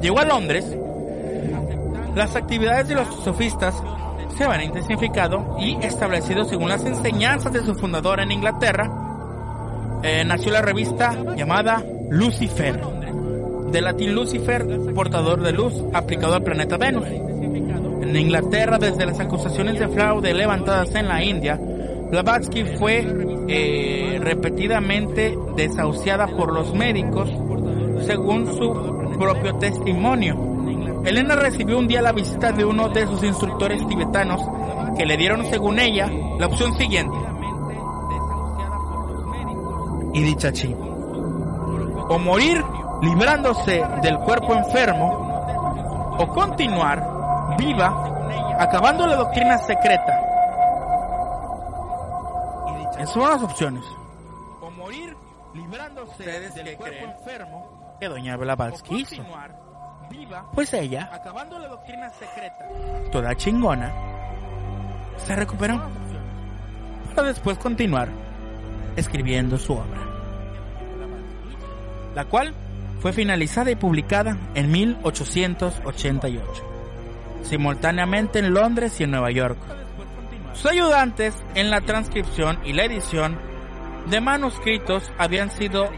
llegó 0.01 0.19
a 0.19 0.25
Londres, 0.25 0.75
las 2.13 2.35
actividades 2.35 2.87
de 2.89 2.95
los 2.95 3.07
sofistas 3.23 3.81
se 4.37 4.45
van 4.45 4.61
intensificado 4.61 5.55
y 5.59 5.77
establecido 5.83 6.43
según 6.45 6.69
las 6.69 6.83
enseñanzas 6.83 7.53
de 7.53 7.63
su 7.63 7.73
fundador 7.75 8.19
en 8.19 8.31
Inglaterra. 8.31 8.91
Eh, 10.03 10.23
nació 10.25 10.51
la 10.51 10.61
revista 10.61 11.15
llamada 11.35 11.83
Lucifer, 12.09 12.79
de 13.71 13.81
latín 13.81 14.13
Lucifer, 14.13 14.65
portador 14.93 15.41
de 15.41 15.51
luz, 15.51 15.73
aplicado 15.93 16.35
al 16.35 16.43
planeta 16.43 16.77
Venus. 16.77 17.07
En 17.07 18.15
Inglaterra, 18.15 18.77
desde 18.77 19.05
las 19.05 19.19
acusaciones 19.19 19.79
de 19.79 19.87
fraude 19.89 20.33
levantadas 20.33 20.93
en 20.95 21.07
la 21.07 21.23
India, 21.23 21.59
Blavatsky 22.09 22.63
fue 22.77 23.05
eh, 23.47 24.17
repetidamente 24.21 25.37
desahuciada 25.55 26.27
por 26.27 26.53
los 26.53 26.73
médicos, 26.73 27.29
según 28.05 28.47
su 28.47 29.17
propio 29.19 29.55
testimonio. 29.55 31.01
Elena 31.03 31.35
recibió 31.35 31.77
un 31.77 31.87
día 31.87 32.01
la 32.01 32.11
visita 32.11 32.51
de 32.51 32.65
uno 32.65 32.89
de 32.89 33.07
sus 33.07 33.23
instructores 33.23 33.85
tibetanos 33.87 34.41
que 34.97 35.05
le 35.05 35.17
dieron, 35.17 35.45
según 35.45 35.79
ella, 35.79 36.09
la 36.39 36.47
opción 36.47 36.73
siguiente. 36.75 37.15
Y 40.13 40.23
dicha 40.23 40.51
chi. 40.51 40.73
O 42.09 42.17
morir 42.19 42.63
librándose 43.01 43.83
del 44.01 44.17
cuerpo 44.19 44.53
enfermo, 44.53 46.15
o 46.19 46.27
continuar 46.27 47.55
viva, 47.57 48.55
acabando 48.59 49.05
la 49.05 49.15
doctrina 49.15 49.57
secreta. 49.59 50.19
Esas 52.97 53.11
son 53.11 53.29
las 53.29 53.43
opciones. 53.43 53.83
O 54.61 54.71
morir 54.71 55.15
librándose 55.53 56.23
del 56.23 56.77
cuerpo 56.77 57.05
enfermo 57.05 57.97
que 57.99 58.07
doña 58.07 58.35
Blavatsky 58.35 59.01
hizo. 59.01 59.23
Pues 60.53 60.73
ella, 60.73 61.09
acabando 61.13 61.59
la 61.59 61.67
doctrina 61.67 62.09
secreta, 62.11 62.65
toda 63.11 63.35
chingona, 63.35 63.91
se 65.17 65.35
recuperó 65.35 65.81
para 67.13 67.27
después 67.27 67.57
continuar 67.57 68.07
escribiendo 68.95 69.57
su 69.57 69.73
obra, 69.73 69.99
la 72.15 72.25
cual 72.25 72.53
fue 72.99 73.13
finalizada 73.13 73.71
y 73.71 73.75
publicada 73.75 74.37
en 74.55 74.71
1888, 74.71 76.43
simultáneamente 77.43 78.39
en 78.39 78.53
Londres 78.53 78.99
y 78.99 79.03
en 79.03 79.11
Nueva 79.11 79.31
York. 79.31 79.57
Sus 80.53 80.71
ayudantes 80.71 81.35
en 81.55 81.69
la 81.69 81.81
transcripción 81.81 82.59
y 82.65 82.73
la 82.73 82.85
edición 82.85 83.37
de 84.09 84.21
manuscritos 84.21 85.11
habían 85.17 85.51
sido 85.51 85.89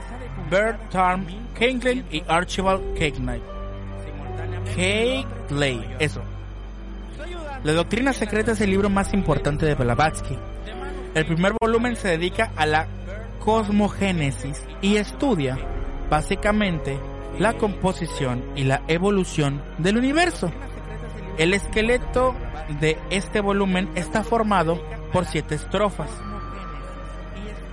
Bert 0.50 0.90
Tarm 0.90 1.26
Kingley 1.58 2.04
y 2.12 2.24
Archibald 2.28 2.94
Cakenite. 2.94 3.44
Lay, 5.50 5.96
eso. 6.00 6.22
La 7.64 7.74
Doctrina 7.74 8.14
Secreta 8.14 8.54
es 8.54 8.62
el 8.62 8.70
libro 8.70 8.90
más 8.90 9.14
importante 9.14 9.66
de 9.66 9.76
Blavatsky. 9.76 10.38
El 11.14 11.26
primer 11.26 11.54
volumen 11.60 11.96
se 11.96 12.10
dedica 12.10 12.52
a 12.56 12.66
la 12.66 12.88
cosmogénesis 13.40 14.64
y 14.82 14.96
estudia, 14.96 15.58
básicamente, 16.10 17.00
la 17.38 17.54
composición 17.54 18.43
y 18.56 18.63
la 18.63 18.82
evolución 18.88 19.62
del 19.78 19.98
universo. 19.98 20.52
El 21.38 21.54
esqueleto 21.54 22.36
de 22.80 22.98
este 23.10 23.41
volumen 23.41 23.89
está 23.95 24.24
formado 24.24 24.82
por 25.13 25.26
siete 25.26 25.56
estrofas, 25.56 26.10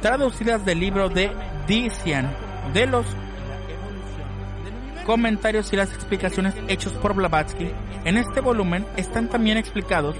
traducidas 0.00 0.64
del 0.64 0.80
libro 0.80 1.08
de 1.08 1.30
Dician 1.66 2.32
de 2.72 2.86
los 2.86 3.06
comentarios 5.04 5.72
y 5.72 5.76
las 5.76 5.92
explicaciones 5.92 6.54
hechos 6.68 6.92
por 6.94 7.14
Blavatsky, 7.14 7.70
en 8.04 8.16
este 8.16 8.40
volumen 8.40 8.86
están 8.96 9.28
también 9.28 9.56
explicados 9.56 10.16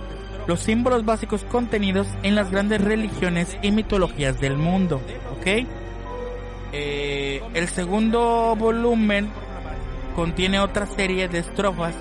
los 0.46 0.60
símbolos 0.60 1.04
básicos 1.04 1.44
contenidos 1.44 2.06
en 2.22 2.34
las 2.34 2.50
grandes 2.50 2.80
religiones 2.80 3.56
y 3.62 3.72
mitologías 3.72 4.40
del 4.40 4.56
mundo. 4.56 5.00
¿Ok? 5.36 5.66
Eh, 6.72 7.42
el 7.54 7.68
segundo 7.68 8.54
volumen 8.56 9.30
contiene 10.14 10.60
otra 10.60 10.86
serie 10.86 11.28
de 11.28 11.38
estrofas 11.38 11.94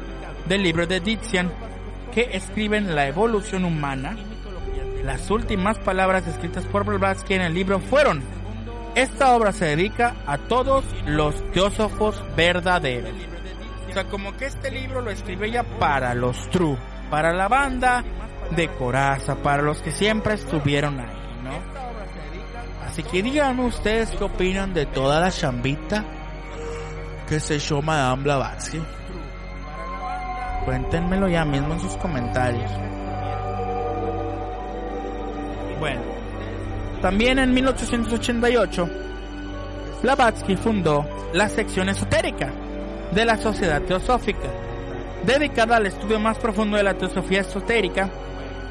del 0.48 0.64
libro 0.64 0.88
de 0.88 1.00
Dixian 1.00 1.52
que 2.14 2.30
escriben 2.34 2.96
la 2.96 3.08
evolución 3.08 3.66
humana. 3.66 4.18
Las 5.04 5.30
últimas 5.30 5.78
palabras 5.80 6.26
escritas 6.28 6.66
por 6.66 6.86
Blavatsky 6.86 7.36
en 7.36 7.42
el 7.42 7.54
libro 7.54 7.80
fueron 7.80 8.24
esta 8.96 9.36
obra 9.36 9.52
se 9.52 9.66
dedica 9.66 10.16
a 10.26 10.38
todos 10.38 10.86
los 11.06 11.36
teósofos 11.52 12.24
verdaderos. 12.38 13.12
O 13.90 13.94
sea, 13.94 14.06
como 14.06 14.36
que 14.38 14.46
este 14.46 14.72
libro 14.72 15.02
lo 15.02 15.12
escribe 15.12 15.48
ella 15.48 15.64
para 15.80 16.14
los 16.16 16.50
true, 16.50 16.78
para 17.10 17.34
la 17.34 17.50
banda 17.50 18.06
de 18.56 18.70
coraza, 18.70 19.36
para 19.36 19.62
los 19.64 19.82
que 19.82 19.92
siempre 19.92 20.36
estuvieron 20.36 21.02
ahí, 21.02 21.08
¿no? 21.44 21.85
Así 22.86 23.04
que 23.04 23.22
díganme 23.22 23.66
ustedes 23.66 24.12
qué 24.12 24.24
opinan 24.24 24.74
de 24.74 24.86
toda 24.86 25.20
la 25.20 25.32
chambita 25.32 26.04
que 27.28 27.40
se 27.40 27.56
echó 27.56 27.82
Madame 27.82 28.24
Blavatsky. 28.24 28.82
Cuéntenmelo 30.66 31.28
ya 31.28 31.46
mismo 31.46 31.74
en 31.74 31.80
sus 31.80 31.96
comentarios. 31.98 32.72
Bueno. 35.80 36.02
También 37.02 37.38
en 37.38 37.54
1888, 37.54 38.90
Blavatsky 40.02 40.56
fundó 40.56 41.06
la 41.34 41.50
sección 41.50 41.90
esotérica 41.90 42.52
de 43.12 43.26
la 43.26 43.38
Sociedad 43.38 43.82
Teosófica, 43.82 44.50
dedicada 45.24 45.76
al 45.76 45.86
estudio 45.86 46.20
más 46.20 46.38
profundo 46.40 46.78
de 46.78 46.84
la 46.84 46.96
teosofía 46.96 47.42
esotérica, 47.42 48.10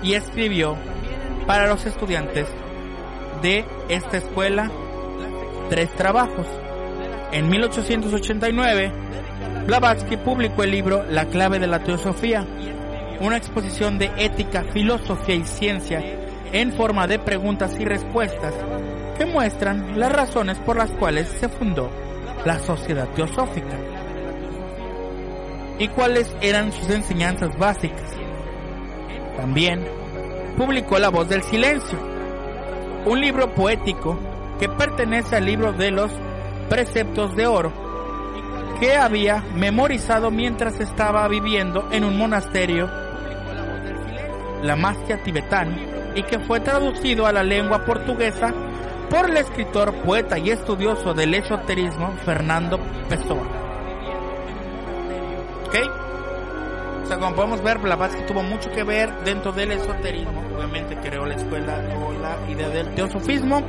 y 0.03 0.14
escribió 0.14 0.77
para 1.46 1.68
los 1.68 1.87
estudiantes 1.87 2.48
de 3.44 3.62
esta 3.90 4.16
escuela 4.16 4.70
tres 5.68 5.94
trabajos. 5.94 6.46
En 7.30 7.50
1889, 7.50 8.90
Blavatsky 9.66 10.16
publicó 10.16 10.62
el 10.62 10.70
libro 10.70 11.04
La 11.11 11.26
clave 11.26 11.59
de 11.59 11.66
la 11.66 11.85
teosofía, 11.85 12.46
una 13.20 13.37
exposición 13.37 13.98
de 13.98 14.11
ética, 14.16 14.64
filosofía 14.72 15.35
y 15.35 15.44
ciencia 15.44 16.02
en 16.52 16.72
forma 16.72 17.07
de 17.07 17.18
preguntas 17.18 17.78
y 17.78 17.85
respuestas 17.85 18.54
que 19.18 19.26
muestran 19.26 20.00
las 20.00 20.11
razones 20.11 20.59
por 20.61 20.76
las 20.76 20.90
cuales 20.92 21.28
se 21.28 21.50
fundó 21.50 21.90
la 22.46 22.59
sociedad 22.61 23.09
teosófica 23.11 23.76
y 25.78 25.88
cuáles 25.88 26.35
eran 26.40 26.72
sus 26.72 26.88
enseñanzas 26.88 27.59
básicas. 27.59 28.11
También 29.37 29.85
publicó 30.57 30.98
La 30.98 31.11
voz 31.11 31.28
del 31.28 31.42
silencio, 31.42 32.13
un 33.07 33.21
libro 33.21 33.55
poético 33.55 34.19
que 34.59 34.69
pertenece 34.69 35.37
al 35.37 35.45
libro 35.45 35.73
de 35.73 35.90
los 35.90 36.11
preceptos 36.69 37.35
de 37.37 37.47
oro 37.47 37.73
que 38.81 38.97
había 38.97 39.43
memorizado 39.55 40.31
mientras 40.31 40.81
estaba 40.81 41.27
viviendo 41.29 41.88
en 41.93 42.05
un 42.05 42.19
monasterio, 42.19 42.90
la 44.62 44.77
magia 44.77 45.23
tibetana, 45.23 45.77
y 46.14 46.23
que 46.23 46.38
fue 46.40 46.61
traducido 46.61 47.27
a 47.27 47.33
la 47.33 47.43
lengua 47.43 47.85
portuguesa 47.85 48.53
por 49.11 49.31
el 49.31 49.37
escritor, 49.37 49.95
poeta 50.03 50.38
y 50.38 50.51
estudioso 50.51 51.14
del 51.14 51.35
esoterismo 51.35 52.12
Fernando 52.25 52.81
Pessoa. 53.09 53.47
¿Ok? 55.67 56.04
O 57.05 57.07
sea, 57.07 57.19
como 57.19 57.37
podemos 57.37 57.62
ver, 57.62 57.79
Blavatsky 57.79 58.23
tuvo 58.25 58.43
mucho 58.43 58.71
que 58.71 58.83
ver 58.83 59.12
dentro 59.25 59.53
del 59.53 59.73
esoterismo. 59.73 60.40
Obviamente 60.57 60.97
creó 60.97 61.27
la 61.27 61.35
escuela 61.35 61.83
o 61.99 62.12
la 62.14 62.51
idea 62.51 62.71
del 62.71 62.95
teosofismo. 62.95 63.61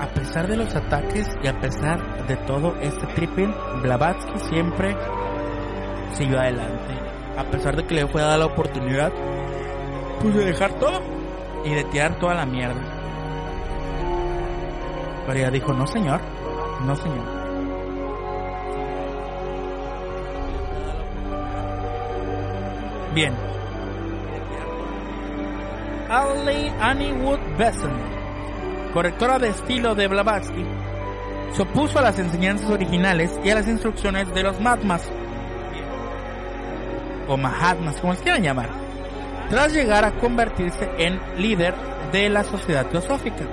A 0.00 0.06
pesar 0.14 0.48
de 0.48 0.56
los 0.56 0.74
ataques 0.74 1.28
y 1.42 1.46
a 1.46 1.60
pesar 1.60 2.26
de 2.26 2.36
todo 2.38 2.74
este 2.80 3.06
tripping, 3.08 3.54
Blavatsky 3.82 4.38
siempre 4.48 4.96
siguió 6.14 6.40
adelante. 6.40 6.94
A 7.36 7.44
pesar 7.44 7.76
de 7.76 7.84
que 7.84 7.94
le 7.94 8.08
fue 8.08 8.22
dada 8.22 8.38
la 8.38 8.46
oportunidad 8.46 9.12
pues, 10.22 10.34
de 10.34 10.44
dejar 10.46 10.72
todo 10.78 11.02
y 11.66 11.74
de 11.74 11.84
tirar 11.84 12.18
toda 12.18 12.34
la 12.34 12.46
mierda. 12.46 12.80
Pero 15.26 15.38
ella 15.38 15.50
dijo, 15.50 15.74
no 15.74 15.86
señor, 15.86 16.22
no 16.86 16.96
señor. 16.96 17.43
Bien. 23.14 23.32
Annie 26.80 27.12
Wood 27.12 27.38
Besson, 27.56 27.92
correctora 28.92 29.38
de 29.38 29.48
estilo 29.50 29.94
de 29.94 30.08
Blavatsky, 30.08 30.64
se 31.52 31.62
opuso 31.62 32.00
a 32.00 32.02
las 32.02 32.18
enseñanzas 32.18 32.68
originales 32.70 33.38
y 33.44 33.50
a 33.50 33.54
las 33.54 33.68
instrucciones 33.68 34.32
de 34.34 34.42
los 34.42 34.60
Mahatmas, 34.60 35.08
o 37.28 37.36
Mahatmas, 37.36 38.00
como 38.00 38.14
quieran 38.14 38.42
llamar, 38.42 38.70
tras 39.48 39.72
llegar 39.72 40.04
a 40.04 40.12
convertirse 40.18 40.90
en 40.98 41.20
líder 41.36 41.74
de 42.10 42.28
la 42.28 42.42
sociedad 42.42 42.86
teosófica. 42.86 43.44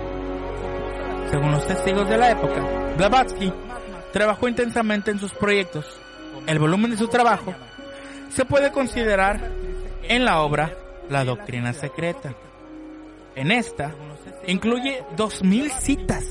Según 1.29 1.51
los 1.51 1.67
testigos 1.67 2.09
de 2.09 2.17
la 2.17 2.31
época, 2.31 2.61
Blavatsky 2.97 3.53
trabajó 4.11 4.47
intensamente 4.47 5.11
en 5.11 5.19
sus 5.19 5.33
proyectos. 5.33 5.85
El 6.47 6.57
volumen 6.57 6.91
de 6.91 6.97
su 6.97 7.07
trabajo 7.07 7.53
se 8.31 8.45
puede 8.45 8.71
considerar 8.71 9.51
en 10.03 10.25
la 10.25 10.41
obra 10.41 10.75
La 11.09 11.23
Doctrina 11.23 11.73
Secreta. 11.73 12.33
En 13.35 13.51
esta 13.51 13.93
incluye 14.47 15.03
2.000 15.15 15.69
citas 15.79 16.25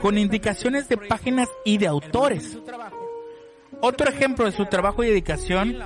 con 0.00 0.18
indicaciones 0.18 0.88
de 0.88 0.96
páginas 0.96 1.48
y 1.64 1.78
de 1.78 1.86
autores. 1.86 2.58
Otro 3.80 4.08
ejemplo 4.08 4.44
de 4.44 4.52
su 4.52 4.66
trabajo 4.66 5.04
y 5.04 5.08
dedicación 5.08 5.76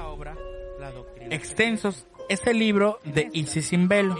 extensos 1.31 2.07
es 2.29 2.47
el 2.47 2.59
libro 2.59 2.99
de 3.05 3.29
Isis 3.33 3.67
sin 3.67 3.89
velo, 3.89 4.17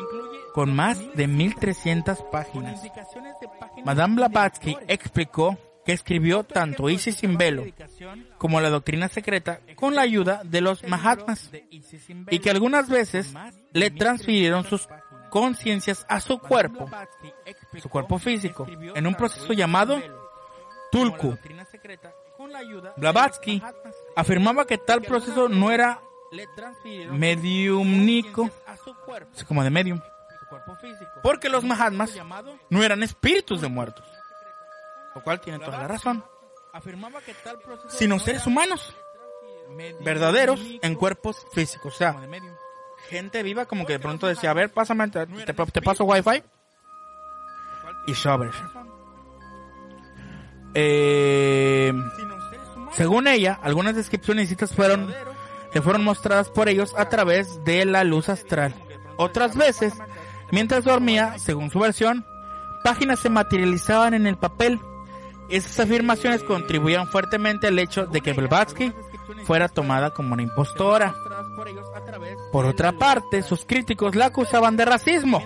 con 0.55 0.75
más 0.75 0.99
de 1.15 1.29
1.300 1.29 2.31
páginas. 2.31 2.83
Madame 3.85 4.17
Blavatsky 4.17 4.77
explicó 4.89 5.57
que 5.85 5.93
escribió 5.93 6.45
tanto 6.45 6.89
Isis 6.89 7.17
sin 7.17 7.37
velo 7.37 7.65
como 8.39 8.61
la 8.61 8.71
doctrina 8.71 9.09
secreta 9.09 9.61
con 9.75 9.95
la 9.95 10.03
ayuda 10.03 10.43
de 10.45 10.61
los 10.61 10.85
Mahatmas 10.85 11.51
y 12.31 12.39
que 12.39 12.51
algunas 12.51 12.89
veces 12.89 13.35
le 13.73 13.91
transfirieron 13.91 14.65
sus 14.65 14.89
conciencias 15.31 16.05
a 16.09 16.21
su 16.21 16.39
cuerpo, 16.39 16.91
su 17.81 17.89
cuerpo 17.89 18.19
físico, 18.19 18.67
en 18.95 19.07
un 19.07 19.15
proceso 19.15 19.53
llamado 19.53 20.01
Tulku. 20.91 21.37
Blavatsky 22.97 23.63
afirmaba 24.15 24.67
que 24.67 24.79
tal 24.79 25.03
proceso 25.03 25.49
no 25.49 25.71
era 25.71 26.01
mediumnico, 27.13 28.51
como 29.47 29.65
de 29.65 29.71
medium, 29.71 30.01
porque 31.23 31.49
los 31.49 31.65
Mahatmas 31.65 32.13
no 32.69 32.83
eran 32.83 33.03
espíritus 33.03 33.61
de 33.61 33.69
muertos 33.69 34.12
lo 35.15 35.23
cual 35.23 35.41
tiene 35.41 35.59
toda 35.59 35.79
la 35.79 35.89
razón, 35.89 36.25
sino 37.89 38.19
seres 38.19 38.47
humanos, 38.47 38.95
verdaderos 40.01 40.61
en 40.83 40.95
cuerpos 40.95 41.47
físicos, 41.53 41.95
o 41.95 41.97
sea, 41.97 42.17
gente 43.09 43.43
viva 43.43 43.67
como 43.67 43.87
que 43.87 43.95
de 43.95 43.99
pronto 43.99 44.27
decía, 44.27 44.51
a 44.51 44.55
ver, 44.55 44.71
pásame, 44.71 45.09
te, 45.09 45.27
te 45.27 45.83
paso 45.83 46.05
wifi 46.05 46.43
y 48.07 48.15
sobres. 48.15 48.55
Eh, 50.75 51.93
según 52.93 53.27
ella, 53.27 53.59
algunas 53.63 53.95
descripciones 53.95 54.47
y 54.47 54.49
citas 54.49 54.75
fueron, 54.75 55.13
le 55.73 55.83
fueron 55.83 56.05
mostradas 56.05 56.51
por 56.51 56.69
ellos 56.69 56.95
a 56.97 57.09
través 57.09 57.63
de 57.65 57.85
la 57.85 58.05
luz 58.05 58.29
astral. 58.29 58.75
Otras 59.17 59.57
veces, 59.57 59.95
mientras 60.51 60.85
dormía, 60.85 61.39
según 61.39 61.71
su 61.71 61.79
versión, 61.79 62.25
páginas 62.83 63.21
se 63.21 63.31
materializaban 63.31 64.15
en 64.15 64.27
el 64.27 64.37
papel 64.37 64.81
esas 65.49 65.81
afirmaciones 65.81 66.43
contribuían 66.43 67.07
fuertemente 67.09 67.67
al 67.67 67.79
hecho 67.79 68.07
de 68.07 68.21
que 68.21 68.33
Blavatsky 68.33 68.93
fuera 69.45 69.69
tomada 69.69 70.11
como 70.11 70.35
una 70.35 70.43
impostora. 70.43 71.15
Por 72.51 72.67
otra 72.67 72.93
parte, 72.93 73.43
sus 73.43 73.65
críticos 73.65 74.15
la 74.15 74.27
acusaban 74.27 74.77
de 74.77 74.85
racismo, 74.85 75.43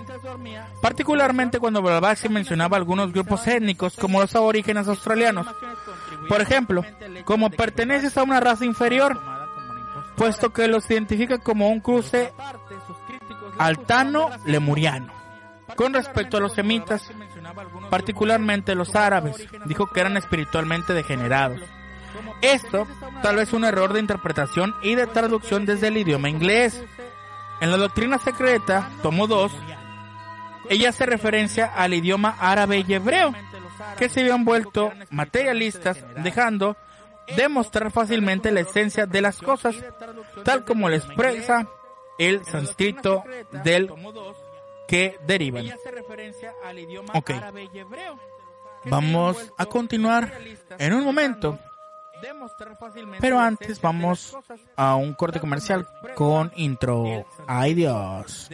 particularmente 0.81 1.59
cuando 1.59 1.81
Blavatsky 1.81 2.29
mencionaba 2.29 2.77
algunos 2.77 3.11
grupos 3.11 3.45
étnicos 3.47 3.95
como 3.95 4.21
los 4.21 4.35
aborígenes 4.35 4.87
australianos. 4.87 5.47
Por 6.27 6.41
ejemplo, 6.41 6.83
como 7.25 7.49
perteneces 7.49 8.17
a 8.17 8.23
una 8.23 8.39
raza 8.39 8.65
inferior, 8.65 9.19
puesto 10.15 10.51
que 10.51 10.67
los 10.67 10.89
identifica 10.89 11.37
como 11.37 11.69
un 11.69 11.79
cruce 11.79 12.33
altano-lemuriano. 13.57 15.13
Con 15.75 15.93
respecto 15.93 16.37
a 16.37 16.39
los 16.39 16.53
semitas, 16.53 17.11
particularmente 17.89 18.75
los 18.75 18.95
árabes, 18.95 19.47
dijo 19.65 19.87
que 19.87 19.99
eran 19.99 20.17
espiritualmente 20.17 20.93
degenerados. 20.93 21.61
Esto 22.41 22.87
tal 23.21 23.37
vez 23.37 23.53
un 23.53 23.65
error 23.65 23.93
de 23.93 23.99
interpretación 23.99 24.75
y 24.81 24.95
de 24.95 25.07
traducción 25.07 25.65
desde 25.65 25.87
el 25.87 25.97
idioma 25.97 26.29
inglés. 26.29 26.83
En 27.61 27.71
la 27.71 27.77
doctrina 27.77 28.17
secreta, 28.19 28.89
tomo 29.01 29.27
2, 29.27 29.51
ella 30.69 30.89
hace 30.89 31.05
referencia 31.05 31.65
al 31.65 31.93
idioma 31.93 32.35
árabe 32.39 32.83
y 32.87 32.93
hebreo, 32.93 33.33
que 33.97 34.09
se 34.09 34.21
habían 34.21 34.45
vuelto 34.45 34.91
materialistas, 35.09 36.03
dejando 36.17 36.77
de 37.35 37.49
mostrar 37.49 37.91
fácilmente 37.91 38.51
la 38.51 38.61
esencia 38.61 39.05
de 39.05 39.21
las 39.21 39.39
cosas, 39.39 39.75
tal 40.43 40.63
como 40.63 40.89
lo 40.89 40.95
expresa 40.95 41.67
el 42.17 42.45
sánscrito 42.45 43.23
del 43.63 43.91
que 44.87 45.17
derivan. 45.25 45.65
Ok. 47.13 47.31
Vamos 48.85 49.53
a 49.57 49.65
continuar 49.65 50.33
en 50.77 50.93
un 50.93 51.03
momento. 51.03 51.59
Pero 53.19 53.39
antes 53.39 53.79
vamos 53.81 54.35
a 54.75 54.95
un 54.95 55.13
corte 55.13 55.39
comercial 55.39 55.87
con 56.15 56.51
intro. 56.55 57.25
Ay 57.45 57.73
Dios. 57.75 58.49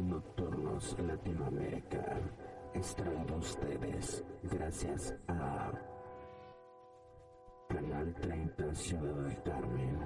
Nocturnos 0.00 0.96
Latinoamérica 0.98 2.18
es 2.74 2.94
traído 2.96 3.34
a 3.34 3.38
ustedes 3.38 4.24
gracias 4.42 5.14
a 5.28 5.70
Canal 7.68 8.14
30 8.20 8.74
Ciudad 8.74 9.14
del 9.14 9.42
Carmen, 9.42 9.98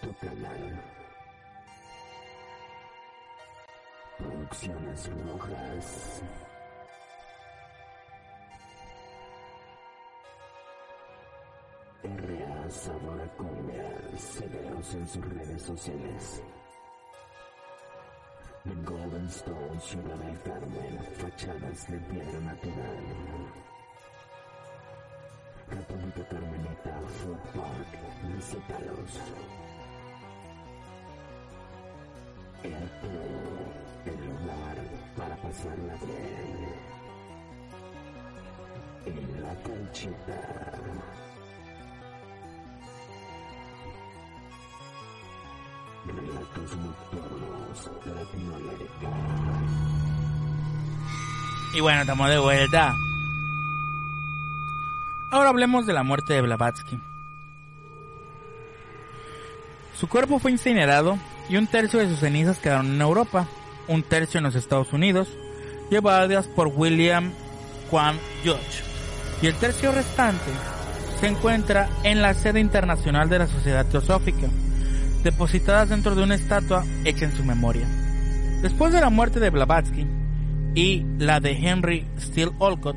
tu 0.00 0.14
canal. 0.26 0.82
Producciones 4.18 5.10
Rojas. 5.26 6.22
R.A. 12.02 12.70
Sabora 12.70 13.26
Cumbia, 13.36 14.16
síguenos 14.16 14.94
en 14.94 15.08
sus 15.08 15.24
redes 15.28 15.62
sociales. 15.62 16.42
Stone 19.28 19.80
Ciudad 19.80 20.16
del 20.16 20.38
Carmen, 20.42 20.98
fachadas 21.16 21.90
de 21.90 21.98
piedra 21.98 22.40
natural. 22.40 23.04
Católica 25.70 26.28
Carmelita 26.28 27.00
Food 27.18 27.38
Park, 27.54 27.88
visítalos. 28.34 29.12
El 32.62 32.72
club, 33.00 33.72
el 34.06 34.26
lugar 34.26 34.76
para 35.16 35.36
pasarla 35.36 35.94
bien. 36.04 36.74
En 39.06 39.42
la 39.42 39.54
canchita. 39.62 41.23
Y 51.74 51.80
bueno, 51.80 52.02
estamos 52.02 52.28
de 52.30 52.38
vuelta. 52.38 52.94
Ahora 55.32 55.48
hablemos 55.48 55.86
de 55.86 55.92
la 55.92 56.04
muerte 56.04 56.34
de 56.34 56.42
Blavatsky. 56.42 57.00
Su 59.98 60.08
cuerpo 60.08 60.38
fue 60.38 60.52
incinerado 60.52 61.18
y 61.48 61.56
un 61.56 61.66
tercio 61.66 61.98
de 61.98 62.08
sus 62.08 62.20
cenizas 62.20 62.58
quedaron 62.58 62.94
en 62.94 63.00
Europa, 63.00 63.48
un 63.88 64.02
tercio 64.02 64.38
en 64.38 64.44
los 64.44 64.54
Estados 64.54 64.92
Unidos, 64.92 65.28
llevadas 65.90 66.46
por 66.48 66.68
William 66.68 67.32
Quan 67.90 68.18
George, 68.42 68.82
y 69.42 69.46
el 69.46 69.54
tercio 69.56 69.92
restante 69.92 70.50
se 71.20 71.26
encuentra 71.26 71.88
en 72.02 72.22
la 72.22 72.34
sede 72.34 72.60
internacional 72.60 73.28
de 73.28 73.40
la 73.40 73.46
Sociedad 73.46 73.86
Teosófica, 73.86 74.48
depositadas 75.24 75.88
dentro 75.88 76.14
de 76.14 76.22
una 76.22 76.36
estatua 76.36 76.84
hecha 77.04 77.24
en 77.24 77.32
su 77.32 77.44
memoria. 77.44 77.86
Después 78.62 78.92
de 78.92 79.00
la 79.00 79.10
muerte 79.10 79.40
de 79.40 79.50
Blavatsky 79.50 80.06
y 80.74 81.04
la 81.18 81.40
de 81.40 81.52
Henry 81.52 82.06
Steele 82.18 82.52
Olcott, 82.58 82.96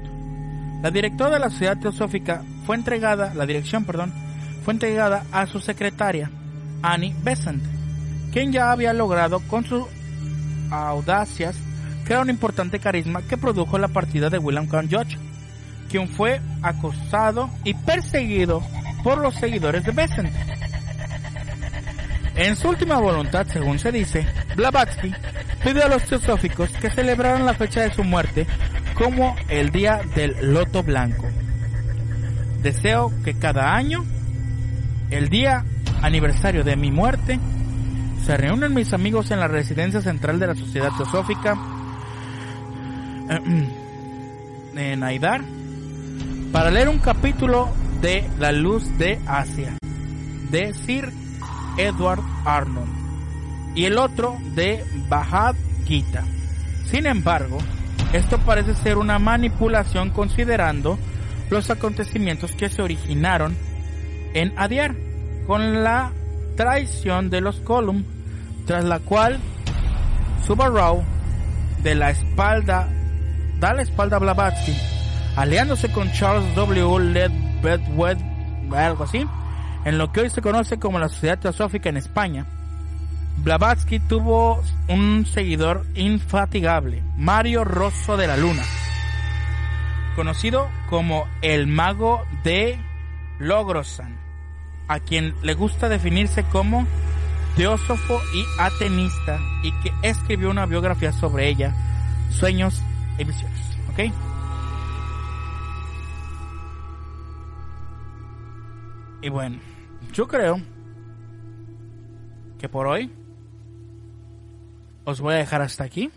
la 0.84 0.92
directora 0.92 1.32
de 1.32 1.40
la 1.40 1.50
Sociedad 1.50 1.80
Teosófica 1.80 2.44
fue 2.66 2.76
entregada, 2.76 3.34
la 3.34 3.46
dirección, 3.46 3.86
perdón, 3.86 4.14
fue 4.64 4.74
entregada 4.74 5.26
a 5.32 5.48
su 5.48 5.60
secretaria, 5.60 6.30
Annie 6.84 7.16
Besant, 7.24 7.64
quien 8.32 8.52
ya 8.52 8.72
había 8.72 8.94
logrado 8.94 9.40
con 9.48 9.66
sus 9.66 9.86
audacias 10.70 11.56
crear 12.04 12.22
un 12.22 12.30
importante 12.30 12.80
carisma 12.80 13.22
que 13.22 13.38
produjo 13.38 13.78
la 13.78 13.88
partida 13.88 14.30
de 14.30 14.38
William 14.38 14.68
Carl 14.68 14.88
George, 14.88 15.18
quien 15.90 16.08
fue 16.10 16.42
acosado 16.62 17.50
y 17.64 17.74
perseguido 17.74 18.62
por 19.04 19.18
los 19.18 19.36
seguidores 19.36 19.84
de 19.84 19.92
Besant. 19.92 20.30
En 22.38 22.56
su 22.56 22.70
última 22.70 23.00
voluntad, 23.00 23.48
según 23.52 23.80
se 23.80 23.92
dice, 23.92 24.28
Blavatsky 24.56 25.12
pidió 25.64 25.86
a 25.86 25.90
los 25.90 26.04
teosóficos 26.04 26.70
que 26.70 26.92
celebraran 26.92 27.48
la 27.48 27.56
fecha 27.56 27.82
de 27.82 27.92
su 27.92 28.04
muerte 28.04 28.46
como 28.94 29.36
el 29.50 29.72
día 29.72 30.02
del 30.16 30.54
loto 30.54 30.84
blanco. 30.84 31.28
Deseo 32.62 33.12
que 33.26 33.34
cada 33.34 33.76
año, 33.76 34.06
el 35.10 35.30
día 35.30 35.66
aniversario 36.04 36.64
de 36.64 36.76
mi 36.76 36.92
muerte, 36.92 37.40
se 38.24 38.38
reúnan 38.38 38.74
mis 38.74 38.94
amigos 38.94 39.32
en 39.32 39.40
la 39.40 39.48
residencia 39.48 40.02
central 40.02 40.40
de 40.40 40.48
la 40.48 40.56
Sociedad 40.56 40.92
Teosófica 40.96 41.58
en 44.76 45.04
Aidar 45.04 45.42
para 46.52 46.70
leer 46.70 46.90
un 46.90 47.00
capítulo 47.00 47.70
de 48.02 48.30
La 48.38 48.52
Luz 48.52 48.96
de 49.00 49.20
Asia 49.26 49.78
de 50.52 50.74
Edward 51.78 52.22
Arnold 52.46 52.90
y 53.76 53.86
el 53.86 53.98
otro 53.98 54.38
de 54.56 54.84
Bhagavad 55.08 55.56
Gita. 55.86 56.24
Sin 56.86 57.06
embargo, 57.06 57.60
esto 58.14 58.40
parece 58.40 58.74
ser 58.76 58.98
una 58.98 59.20
manipulación 59.20 60.10
considerando 60.10 60.98
los 61.50 61.70
acontecimientos 61.70 62.52
que 62.54 62.70
se 62.70 62.82
originaron 62.82 63.56
en 64.34 64.54
Adyar 64.58 64.96
con 65.46 65.84
la 65.84 66.12
traición 66.56 67.30
de 67.30 67.42
los 67.42 67.60
Column, 67.60 68.06
tras 68.66 68.84
la 68.84 69.00
cual 69.00 69.40
Subarau 70.46 71.04
de 71.84 71.96
la 71.96 72.10
espalda 72.10 72.90
da 73.60 73.74
la 73.74 73.82
espalda 73.82 74.18
a 74.18 74.20
Blavatsky, 74.20 74.76
aliándose 75.36 75.92
con 75.92 76.12
Charles 76.12 76.54
W. 76.56 77.00
Led 77.00 77.32
Bedwed, 77.62 78.18
algo 78.76 79.04
así, 79.04 79.26
en 79.88 79.98
lo 79.98 80.12
que 80.12 80.20
hoy 80.20 80.30
se 80.30 80.42
conoce 80.42 80.80
como 80.80 81.00
la 81.00 81.08
Sociedad 81.08 81.40
Teosófica 81.40 81.88
en 81.88 81.96
España. 81.96 82.46
Blavatsky 83.38 84.00
tuvo 84.02 84.62
un 84.90 85.26
seguidor 85.26 85.86
infatigable, 85.96 87.02
Mario 87.16 87.64
Rosso 87.64 88.18
de 88.18 88.28
la 88.28 88.36
Luna, 88.36 88.64
conocido 90.18 90.68
como 90.90 91.26
el 91.42 91.68
mago 91.68 92.26
de 92.44 92.78
Logrosan, 93.40 94.18
a 94.90 95.00
quien 95.00 95.34
le 95.42 95.54
gusta 95.54 95.88
definirse 95.88 96.44
como 96.44 96.86
teósofo 97.56 98.20
y 98.36 98.44
atenista 98.60 99.40
y 99.64 99.72
que 99.84 99.94
escribió 100.02 100.50
una 100.50 100.66
biografía 100.66 101.14
sobre 101.14 101.48
ella, 101.48 101.74
Sueños 102.32 102.84
y 103.18 103.24
Visiones. 103.24 103.78
¿Ok? 103.90 104.14
Y 109.22 109.30
bueno, 109.30 109.58
yo 110.18 110.28
creo 110.28 110.60
que 112.58 112.68
por 112.68 112.88
hoy 112.88 113.14
os 115.06 115.22
voy 115.22 115.36
a 115.36 115.38
dejar 115.38 115.62
hasta 115.62 115.84
aquí. 115.84 116.12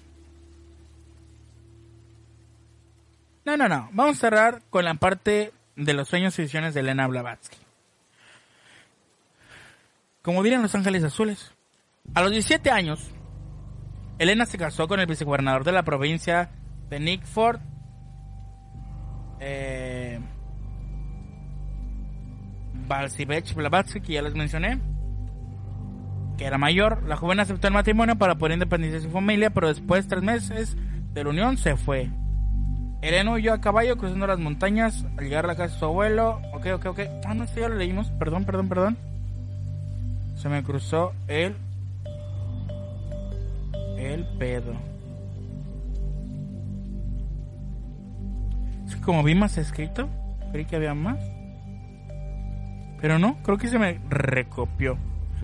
No, 3.44 3.58
no, 3.58 3.68
no. 3.68 3.90
Vamos 3.92 4.16
a 4.16 4.20
cerrar 4.20 4.62
con 4.70 4.86
la 4.86 4.94
parte 4.94 5.52
de 5.76 5.92
los 5.92 6.08
sueños 6.08 6.38
y 6.38 6.42
visiones 6.42 6.72
de 6.72 6.80
Elena 6.80 7.06
Blavatsky. 7.08 7.58
Como 10.22 10.42
dirían 10.42 10.62
los 10.62 10.74
Ángeles 10.74 11.04
Azules, 11.04 11.52
a 12.14 12.22
los 12.22 12.30
17 12.30 12.70
años, 12.70 13.10
Elena 14.18 14.46
se 14.46 14.56
casó 14.56 14.88
con 14.88 15.00
el 15.00 15.06
vicegobernador 15.06 15.62
de 15.62 15.72
la 15.72 15.82
provincia 15.82 16.48
de 16.88 17.00
Nickford, 17.00 17.60
eh, 19.40 20.20
Balsivech 22.90 23.54
Blavatsky, 23.54 24.00
que 24.00 24.14
ya 24.14 24.22
les 24.22 24.34
mencioné, 24.34 24.80
que 26.36 26.44
era 26.44 26.58
mayor. 26.58 27.04
La 27.04 27.16
joven 27.16 27.38
aceptó 27.38 27.68
el 27.68 27.72
matrimonio 27.72 28.16
para 28.16 28.34
poder 28.34 28.54
independizar 28.54 29.00
su 29.00 29.10
familia, 29.10 29.50
pero 29.50 29.68
después, 29.68 30.08
tres 30.08 30.22
meses 30.24 30.76
de 31.14 31.22
la 31.22 31.30
unión, 31.30 31.56
se 31.56 31.76
fue. 31.76 32.10
Elena 33.00 33.30
huyó 33.30 33.54
a 33.54 33.60
caballo 33.60 33.96
cruzando 33.96 34.26
las 34.26 34.40
montañas 34.40 35.06
al 35.16 35.24
llegar 35.24 35.44
a 35.44 35.48
la 35.48 35.56
casa 35.56 35.72
de 35.72 35.78
su 35.78 35.84
abuelo. 35.84 36.42
Ok, 36.52 36.66
ok, 36.74 36.86
ok. 36.86 37.00
Ah, 37.24 37.34
no, 37.34 37.44
esto 37.44 37.60
ya 37.60 37.68
lo 37.68 37.76
leímos. 37.76 38.10
Perdón, 38.18 38.44
perdón, 38.44 38.68
perdón. 38.68 38.98
Se 40.34 40.48
me 40.48 40.62
cruzó 40.64 41.12
el. 41.28 41.54
El 43.96 44.24
pedo. 44.36 44.74
Es 48.86 48.96
que 48.96 49.00
como 49.02 49.22
vi 49.22 49.36
más 49.36 49.56
escrito, 49.58 50.08
creí 50.50 50.64
que 50.64 50.74
había 50.74 50.94
más. 50.94 51.20
Pero 53.00 53.18
no, 53.18 53.38
creo 53.42 53.58
que 53.58 53.68
se 53.68 53.78
me 53.78 54.00
recopió. 54.08 54.98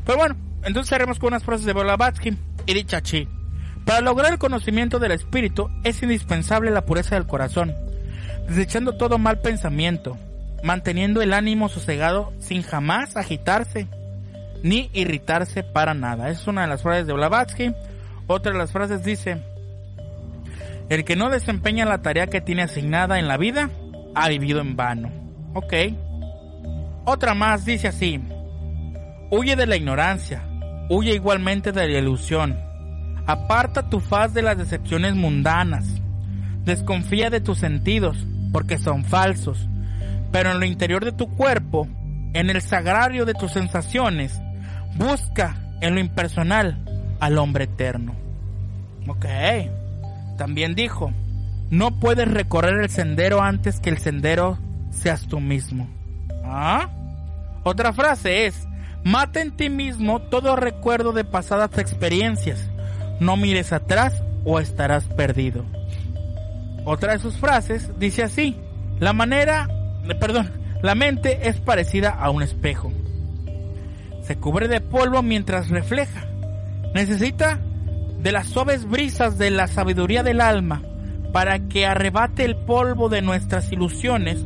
Pero 0.04 0.18
bueno, 0.18 0.36
entonces 0.62 0.92
haremos 0.92 1.18
con 1.18 1.28
unas 1.28 1.44
frases 1.44 1.66
de 1.66 1.72
Blavatsky 1.72 2.36
y 2.66 2.74
dicha 2.74 3.00
chi. 3.00 3.28
Para 3.84 4.00
lograr 4.00 4.32
el 4.32 4.38
conocimiento 4.38 4.98
del 4.98 5.12
espíritu 5.12 5.70
es 5.84 6.02
indispensable 6.02 6.70
la 6.70 6.84
pureza 6.84 7.14
del 7.14 7.26
corazón. 7.26 7.74
desechando 8.48 8.96
todo 8.96 9.18
mal 9.18 9.40
pensamiento, 9.40 10.16
manteniendo 10.62 11.20
el 11.20 11.32
ánimo 11.32 11.68
sosegado 11.68 12.32
sin 12.38 12.62
jamás 12.62 13.16
agitarse 13.16 13.88
ni 14.62 14.90
irritarse 14.92 15.62
para 15.62 15.94
nada. 15.94 16.30
Es 16.30 16.46
una 16.46 16.62
de 16.62 16.68
las 16.68 16.82
frases 16.82 17.07
de 17.07 17.12
Blavatsky. 17.12 17.74
Otra 18.26 18.52
de 18.52 18.59
las 18.59 18.72
frases 18.72 19.04
dice, 19.04 19.38
el 20.88 21.04
que 21.04 21.16
no 21.16 21.30
desempeña 21.30 21.84
la 21.84 22.02
tarea 22.02 22.28
que 22.28 22.40
tiene 22.40 22.62
asignada 22.62 23.18
en 23.18 23.28
la 23.28 23.36
vida, 23.36 23.70
ha 24.14 24.28
vivido 24.28 24.61
en 24.61 24.76
vano. 24.76 25.11
Ok. 25.54 25.74
Otra 27.09 27.34
más 27.34 27.64
dice 27.64 27.86
así, 27.86 28.20
huye 29.30 29.54
de 29.54 29.66
la 29.66 29.76
ignorancia, 29.76 30.42
huye 30.90 31.14
igualmente 31.14 31.70
de 31.70 31.86
la 31.86 31.98
ilusión, 32.00 32.59
aparta 33.26 33.88
tu 33.88 34.00
faz 34.00 34.34
de 34.34 34.42
las 34.42 34.59
decepciones 34.59 35.14
mundanas, 35.14 35.86
desconfía 36.64 37.30
de 37.30 37.40
tus 37.40 37.59
sentidos, 37.59 38.26
porque 38.52 38.76
son 38.76 39.04
falsos, 39.04 39.68
pero 40.32 40.50
en 40.50 40.59
lo 40.59 40.66
interior 40.66 41.04
de 41.04 41.12
tu 41.12 41.28
cuerpo, 41.28 41.86
en 42.34 42.50
el 42.50 42.61
sagrario 42.61 43.24
de 43.24 43.34
tus 43.34 43.52
sensaciones, 43.52 44.42
busca 44.96 45.57
en 45.80 45.94
lo 45.94 46.00
impersonal 46.00 46.84
al 47.20 47.38
hombre 47.38 47.64
eterno. 47.64 48.16
Ok. 49.07 49.26
También 50.36 50.74
dijo, 50.74 51.12
no 51.70 52.00
puedes 52.00 52.26
recorrer 52.26 52.80
el 52.80 52.90
sendero 52.90 53.42
antes 53.42 53.78
que 53.78 53.90
el 53.90 53.98
sendero 53.98 54.59
seas 54.90 55.28
tú 55.28 55.38
mismo. 55.38 55.95
¿Ah? 56.47 56.88
Otra 57.64 57.92
frase 57.92 58.47
es, 58.47 58.66
mata 59.05 59.40
en 59.40 59.57
ti 59.57 59.68
mismo 59.68 60.20
todo 60.22 60.57
recuerdo 60.57 61.12
de 61.12 61.24
pasadas 61.24 61.76
experiencias. 61.78 62.70
No 63.20 63.36
mires 63.36 63.72
atrás 63.72 64.22
o 64.44 64.61
estarás 64.61 65.05
perdido. 65.05 65.64
Otra 66.84 67.12
de 67.12 67.18
sus 67.18 67.36
frases 67.36 67.90
dice 67.99 68.22
así, 68.22 68.57
la 69.01 69.12
manera, 69.12 69.68
perdón, 70.20 70.51
la 70.82 70.94
mente 70.94 71.49
es 71.49 71.57
parecida 71.59 72.11
a 72.11 72.30
un 72.30 72.42
espejo. 72.42 72.92
Se 74.22 74.36
cubre 74.36 74.68
de 74.68 74.80
polvo 74.80 75.22
mientras 75.22 75.68
refleja. 75.68 76.26
Necesita 76.94 77.59
de 78.20 78.32
las 78.32 78.47
suaves 78.47 78.88
brisas 78.88 79.38
de 79.38 79.51
la 79.51 79.66
sabiduría 79.66 80.22
del 80.22 80.40
alma 80.40 80.82
para 81.32 81.59
que 81.68 81.86
arrebate 81.86 82.44
el 82.44 82.57
polvo 82.57 83.09
de 83.09 83.22
nuestras 83.22 83.70
ilusiones. 83.72 84.44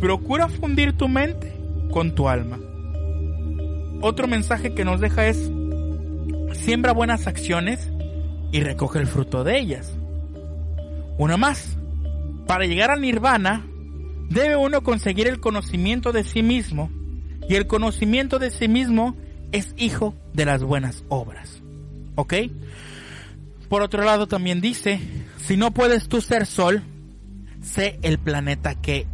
Procura 0.00 0.48
fundir 0.48 0.92
tu 0.92 1.08
mente 1.08 1.56
con 1.90 2.14
tu 2.14 2.28
alma. 2.28 2.58
Otro 4.02 4.28
mensaje 4.28 4.74
que 4.74 4.84
nos 4.84 5.00
deja 5.00 5.26
es, 5.26 5.50
siembra 6.52 6.92
buenas 6.92 7.26
acciones 7.26 7.90
y 8.52 8.60
recoge 8.60 8.98
el 8.98 9.06
fruto 9.06 9.42
de 9.42 9.58
ellas. 9.58 9.92
Una 11.18 11.36
más, 11.36 11.76
para 12.46 12.66
llegar 12.66 12.90
al 12.90 13.00
nirvana, 13.00 13.66
debe 14.28 14.56
uno 14.56 14.82
conseguir 14.82 15.28
el 15.28 15.40
conocimiento 15.40 16.12
de 16.12 16.24
sí 16.24 16.42
mismo 16.42 16.90
y 17.48 17.54
el 17.54 17.66
conocimiento 17.66 18.38
de 18.38 18.50
sí 18.50 18.68
mismo 18.68 19.16
es 19.52 19.74
hijo 19.76 20.14
de 20.34 20.44
las 20.44 20.62
buenas 20.62 21.04
obras. 21.08 21.62
¿Ok? 22.16 22.34
Por 23.68 23.82
otro 23.82 24.04
lado 24.04 24.26
también 24.26 24.60
dice, 24.60 25.00
si 25.38 25.56
no 25.56 25.72
puedes 25.72 26.08
tú 26.08 26.20
ser 26.20 26.46
sol, 26.46 26.82
sé 27.62 27.98
el 28.02 28.18
planeta 28.18 28.74
que, 28.74 29.06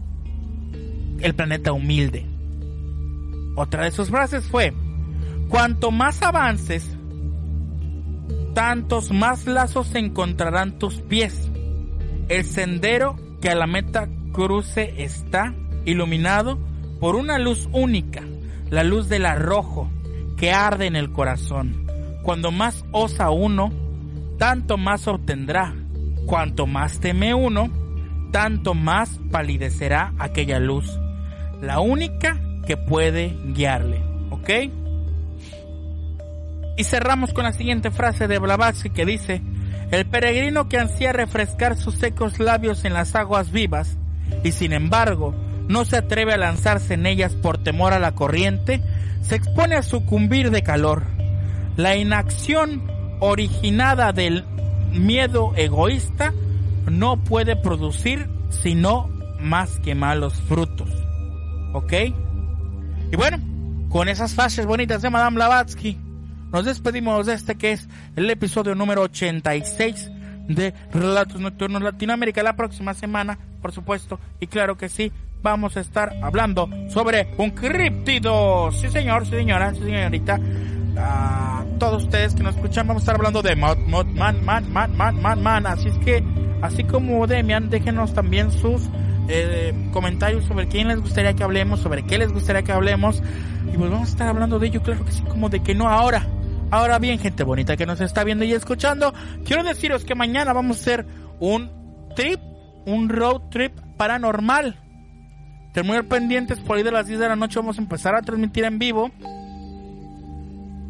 el 1.22 1.34
planeta 1.34 1.72
humilde. 1.72 2.26
Otra 3.54 3.84
de 3.84 3.90
sus 3.90 4.10
frases 4.10 4.48
fue, 4.48 4.72
cuanto 5.48 5.90
más 5.90 6.22
avances, 6.22 6.96
tantos 8.54 9.10
más 9.10 9.46
lazos 9.46 9.94
encontrarán 9.94 10.78
tus 10.78 11.00
pies. 11.00 11.50
El 12.28 12.44
sendero 12.44 13.16
que 13.40 13.50
a 13.50 13.54
la 13.54 13.66
meta 13.66 14.08
cruce 14.32 15.02
está 15.02 15.54
iluminado 15.84 16.58
por 17.00 17.16
una 17.16 17.38
luz 17.38 17.68
única, 17.72 18.22
la 18.70 18.84
luz 18.84 19.08
del 19.08 19.26
arrojo 19.26 19.90
que 20.36 20.52
arde 20.52 20.86
en 20.86 20.96
el 20.96 21.12
corazón. 21.12 21.86
Cuando 22.22 22.50
más 22.50 22.84
osa 22.92 23.30
uno, 23.30 23.72
tanto 24.38 24.78
más 24.78 25.06
obtendrá. 25.08 25.74
Cuanto 26.26 26.66
más 26.66 27.00
teme 27.00 27.34
uno, 27.34 27.68
tanto 28.30 28.74
más 28.74 29.20
palidecerá 29.30 30.14
aquella 30.18 30.58
luz. 30.58 30.98
La 31.62 31.78
única 31.78 32.40
que 32.66 32.76
puede 32.76 33.36
guiarle. 33.54 34.02
¿Ok? 34.30 34.50
Y 36.76 36.84
cerramos 36.84 37.32
con 37.32 37.44
la 37.44 37.52
siguiente 37.52 37.92
frase 37.92 38.26
de 38.26 38.40
Blavatsky 38.40 38.90
que 38.90 39.06
dice, 39.06 39.40
el 39.92 40.06
peregrino 40.06 40.68
que 40.68 40.78
ansía 40.78 41.12
refrescar 41.12 41.76
sus 41.76 41.94
secos 41.94 42.40
labios 42.40 42.84
en 42.84 42.94
las 42.94 43.14
aguas 43.14 43.52
vivas 43.52 43.96
y 44.42 44.50
sin 44.50 44.72
embargo 44.72 45.34
no 45.68 45.84
se 45.84 45.98
atreve 45.98 46.32
a 46.32 46.38
lanzarse 46.38 46.94
en 46.94 47.06
ellas 47.06 47.34
por 47.36 47.58
temor 47.62 47.92
a 47.92 48.00
la 48.00 48.12
corriente, 48.12 48.82
se 49.22 49.36
expone 49.36 49.76
a 49.76 49.82
sucumbir 49.82 50.50
de 50.50 50.64
calor. 50.64 51.04
La 51.76 51.94
inacción 51.94 52.82
originada 53.20 54.12
del 54.12 54.44
miedo 54.90 55.52
egoísta 55.54 56.32
no 56.90 57.22
puede 57.22 57.54
producir 57.54 58.28
sino 58.48 59.08
más 59.38 59.78
que 59.78 59.94
malos 59.94 60.34
frutos. 60.48 61.01
¿Ok? 61.72 61.92
Y 63.10 63.16
bueno, 63.16 63.38
con 63.88 64.08
esas 64.08 64.34
frases 64.34 64.66
bonitas 64.66 65.02
de 65.02 65.10
Madame 65.10 65.36
Blavatsky, 65.36 65.98
nos 66.50 66.64
despedimos 66.64 67.26
de 67.26 67.34
este 67.34 67.56
que 67.56 67.72
es 67.72 67.88
el 68.16 68.28
episodio 68.30 68.74
número 68.74 69.02
86 69.02 70.10
de 70.48 70.74
Relatos 70.92 71.40
Nocturnos 71.40 71.82
Latinoamérica. 71.82 72.42
La 72.42 72.56
próxima 72.56 72.94
semana, 72.94 73.38
por 73.60 73.72
supuesto, 73.72 74.18
y 74.40 74.46
claro 74.46 74.76
que 74.76 74.88
sí, 74.88 75.12
vamos 75.42 75.76
a 75.76 75.80
estar 75.80 76.14
hablando 76.22 76.68
sobre 76.88 77.34
un 77.38 77.50
criptido. 77.50 78.70
Sí, 78.72 78.88
señor, 78.90 79.24
sí, 79.24 79.32
señora, 79.32 79.74
sí, 79.74 79.80
señorita. 79.80 80.38
Todos 81.78 82.04
ustedes 82.04 82.34
que 82.34 82.42
nos 82.42 82.54
escuchan, 82.54 82.86
vamos 82.86 83.02
a 83.02 83.04
estar 83.04 83.16
hablando 83.16 83.42
de 83.42 83.56
Mod, 83.56 83.78
Mod, 83.78 84.06
Man, 84.06 84.44
Man, 84.44 84.72
Man, 84.72 84.96
Man, 84.96 85.20
Man, 85.20 85.42
Man. 85.42 85.66
Así 85.66 85.88
es 85.88 85.98
que, 85.98 86.22
así 86.60 86.84
como 86.84 87.26
Demian, 87.26 87.70
déjenos 87.70 88.14
también 88.14 88.52
sus 88.52 88.88
eh, 89.34 89.74
comentarios 89.92 90.44
sobre 90.44 90.68
quién 90.68 90.88
les 90.88 91.00
gustaría 91.00 91.34
que 91.34 91.42
hablemos, 91.42 91.80
sobre 91.80 92.04
qué 92.04 92.18
les 92.18 92.32
gustaría 92.32 92.62
que 92.62 92.72
hablemos. 92.72 93.22
Y 93.72 93.76
pues 93.76 93.90
vamos 93.90 94.08
a 94.08 94.10
estar 94.12 94.28
hablando 94.28 94.58
de 94.58 94.66
ello, 94.68 94.82
claro 94.82 95.04
que 95.04 95.12
sí, 95.12 95.22
como 95.22 95.48
de 95.48 95.62
que 95.62 95.74
no 95.74 95.88
ahora. 95.88 96.26
Ahora 96.70 96.98
bien, 96.98 97.18
gente 97.18 97.44
bonita 97.44 97.76
que 97.76 97.86
nos 97.86 98.00
está 98.00 98.24
viendo 98.24 98.44
y 98.44 98.52
escuchando, 98.52 99.12
quiero 99.44 99.62
deciros 99.62 100.04
que 100.04 100.14
mañana 100.14 100.52
vamos 100.52 100.78
a 100.78 100.80
hacer 100.80 101.06
un 101.38 101.70
trip, 102.16 102.40
un 102.86 103.08
road 103.08 103.42
trip 103.50 103.78
paranormal. 103.96 104.78
Estén 105.66 105.86
muy 105.86 106.02
pendientes, 106.02 106.60
por 106.60 106.76
ahí 106.76 106.82
de 106.82 106.92
las 106.92 107.06
10 107.06 107.18
de 107.20 107.28
la 107.28 107.36
noche 107.36 107.58
vamos 107.58 107.78
a 107.78 107.82
empezar 107.82 108.14
a 108.14 108.22
transmitir 108.22 108.64
en 108.64 108.78
vivo 108.78 109.10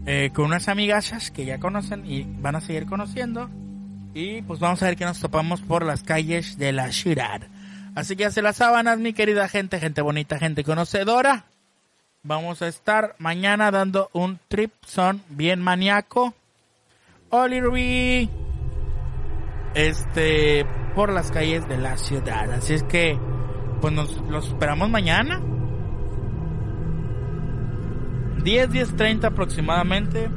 eh, 0.07 0.31
con 0.35 0.47
unas 0.47 0.69
amigas 0.69 1.31
que 1.31 1.45
ya 1.45 1.59
conocen 1.61 2.05
y 2.05 2.25
van 2.25 2.57
a 2.57 2.61
seguir 2.61 2.87
conociendo. 2.87 3.49
Y 4.15 4.43
pues 4.43 4.61
vamos 4.61 4.83
a 4.83 4.87
ver 4.87 4.97
que 4.97 5.05
nos 5.05 5.21
topamos 5.21 5.61
por 5.61 5.85
las 5.85 6.03
calles 6.03 6.59
de 6.59 6.73
la 6.73 6.91
ciudad. 6.91 7.43
Así 7.95 8.17
que 8.17 8.25
hace 8.25 8.41
las 8.41 8.57
sábanas, 8.57 8.99
mi 8.99 9.13
querida 9.13 9.49
gente, 9.49 9.79
gente 9.79 10.01
bonita, 10.01 10.39
gente 10.39 10.65
conocedora. 10.65 11.45
Vamos 12.23 12.63
a 12.63 12.69
estar 12.69 13.15
mañana 13.19 13.71
dando 13.71 14.09
un 14.13 14.39
trip 14.49 14.73
son 14.87 15.23
bien 15.29 15.61
maníaco. 15.61 16.35
Oli 17.29 18.31
Este, 19.75 20.65
por 20.95 21.13
las 21.13 21.31
calles 21.31 21.69
de 21.69 21.77
la 21.77 21.99
ciudad. 21.99 22.51
Así 22.53 22.75
es 22.75 22.83
que 22.85 23.19
pues 23.81 23.93
nos 23.93 24.17
los 24.29 24.49
esperamos 24.49 24.89
mañana. 24.89 25.43
10, 28.43 28.71
10, 28.71 28.97
30 28.97 29.27
aproximadamente. 29.27 30.31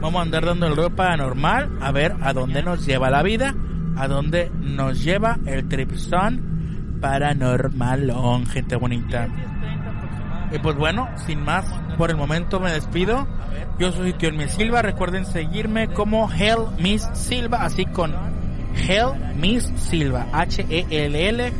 Vamos 0.00 0.18
a 0.18 0.22
andar 0.22 0.46
dando 0.46 0.66
el 0.66 0.74
ruido 0.74 0.96
paranormal. 0.96 1.78
A 1.80 1.92
ver 1.92 2.16
a 2.22 2.32
dónde 2.32 2.62
nos 2.62 2.84
lleva 2.84 3.10
la 3.10 3.22
vida. 3.22 3.54
A 3.96 4.08
dónde 4.08 4.50
nos 4.60 5.04
lleva 5.04 5.38
el 5.46 5.68
tripson 5.68 6.57
paranormal. 7.00 8.12
gente 8.46 8.76
bonita. 8.76 9.28
Y 10.50 10.58
pues 10.58 10.76
bueno, 10.76 11.08
sin 11.26 11.42
más, 11.42 11.64
por 11.96 12.10
el 12.10 12.16
momento 12.16 12.60
me 12.60 12.72
despido. 12.72 13.26
Yo 13.78 13.92
soy 13.92 14.14
Miss 14.32 14.52
Silva. 14.52 14.82
Recuerden 14.82 15.26
seguirme 15.26 15.88
como 15.88 16.30
Hell 16.32 16.66
Miss 16.78 17.08
Silva, 17.12 17.64
así 17.64 17.84
con 17.86 18.14
Hell 18.74 19.34
Miss 19.36 19.72
Silva. 19.76 20.26
H-E-L-L. 20.32 21.52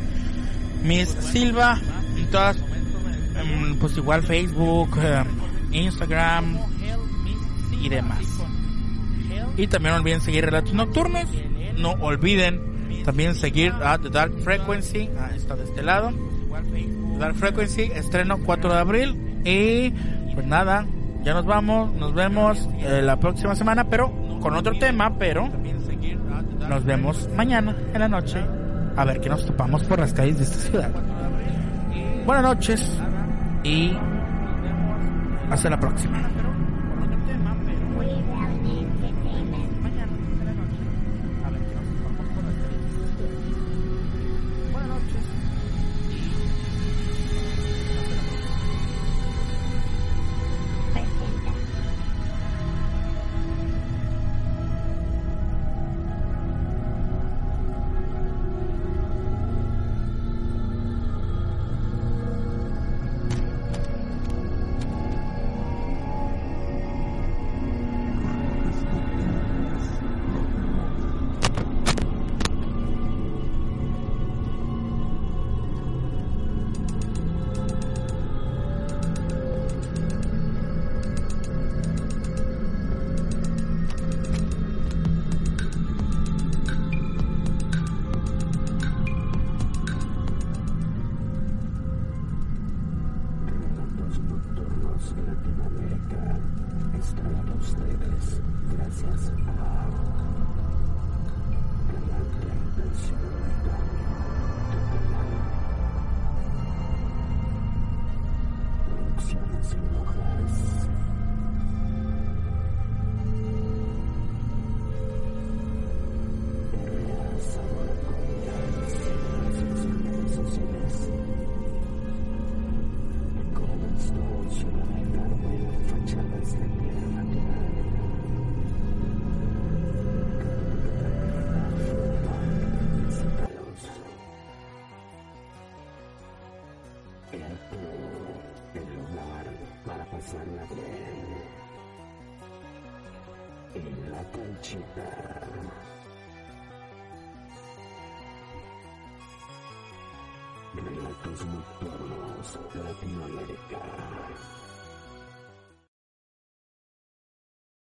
Miss 0.83 1.09
Silva, 1.09 1.79
y 2.17 2.23
todas, 2.25 2.57
em, 2.57 3.77
pues 3.79 3.97
igual 3.97 4.23
Facebook, 4.23 4.97
em, 4.97 5.27
Instagram 5.71 6.57
y 7.81 7.89
demás. 7.89 8.25
Y 9.57 9.67
también 9.67 9.93
no 9.93 9.99
olviden 9.99 10.21
seguir 10.21 10.45
Relatos 10.45 10.73
Nocturnos. 10.73 11.25
No 11.77 11.91
olviden 11.99 12.61
también 13.03 13.35
seguir 13.35 13.73
a 13.83 13.97
The 13.97 14.09
Dark 14.09 14.33
Frequency. 14.43 15.09
Ah, 15.19 15.31
está 15.35 15.55
de 15.55 15.63
este 15.63 15.81
lado. 15.81 16.11
The 16.11 17.19
Dark 17.19 17.35
Frequency, 17.35 17.83
estreno 17.93 18.39
4 18.45 18.73
de 18.73 18.79
abril. 18.79 19.41
Y 19.45 19.91
pues 20.33 20.45
nada, 20.45 20.85
ya 21.23 21.33
nos 21.33 21.45
vamos. 21.45 21.93
Nos 21.95 22.13
vemos 22.13 22.69
eh, 22.79 23.01
la 23.03 23.19
próxima 23.19 23.55
semana, 23.55 23.89
pero 23.89 24.11
con 24.41 24.55
otro 24.55 24.77
tema. 24.77 25.17
Pero 25.17 25.49
nos 26.69 26.85
vemos 26.85 27.29
mañana 27.35 27.75
en 27.93 27.99
la 27.99 28.07
noche 28.07 28.39
a 28.95 29.05
ver 29.05 29.19
qué 29.21 29.29
nos 29.29 29.45
topamos 29.45 29.83
por 29.83 29.99
las 29.99 30.13
calles 30.13 30.37
de 30.37 30.43
esta 30.43 30.57
ciudad. 30.57 30.91
Buenas 32.25 32.43
noches 32.43 32.99
y 33.63 33.93
hasta 35.49 35.69
la 35.69 35.79
próxima. 35.79 36.29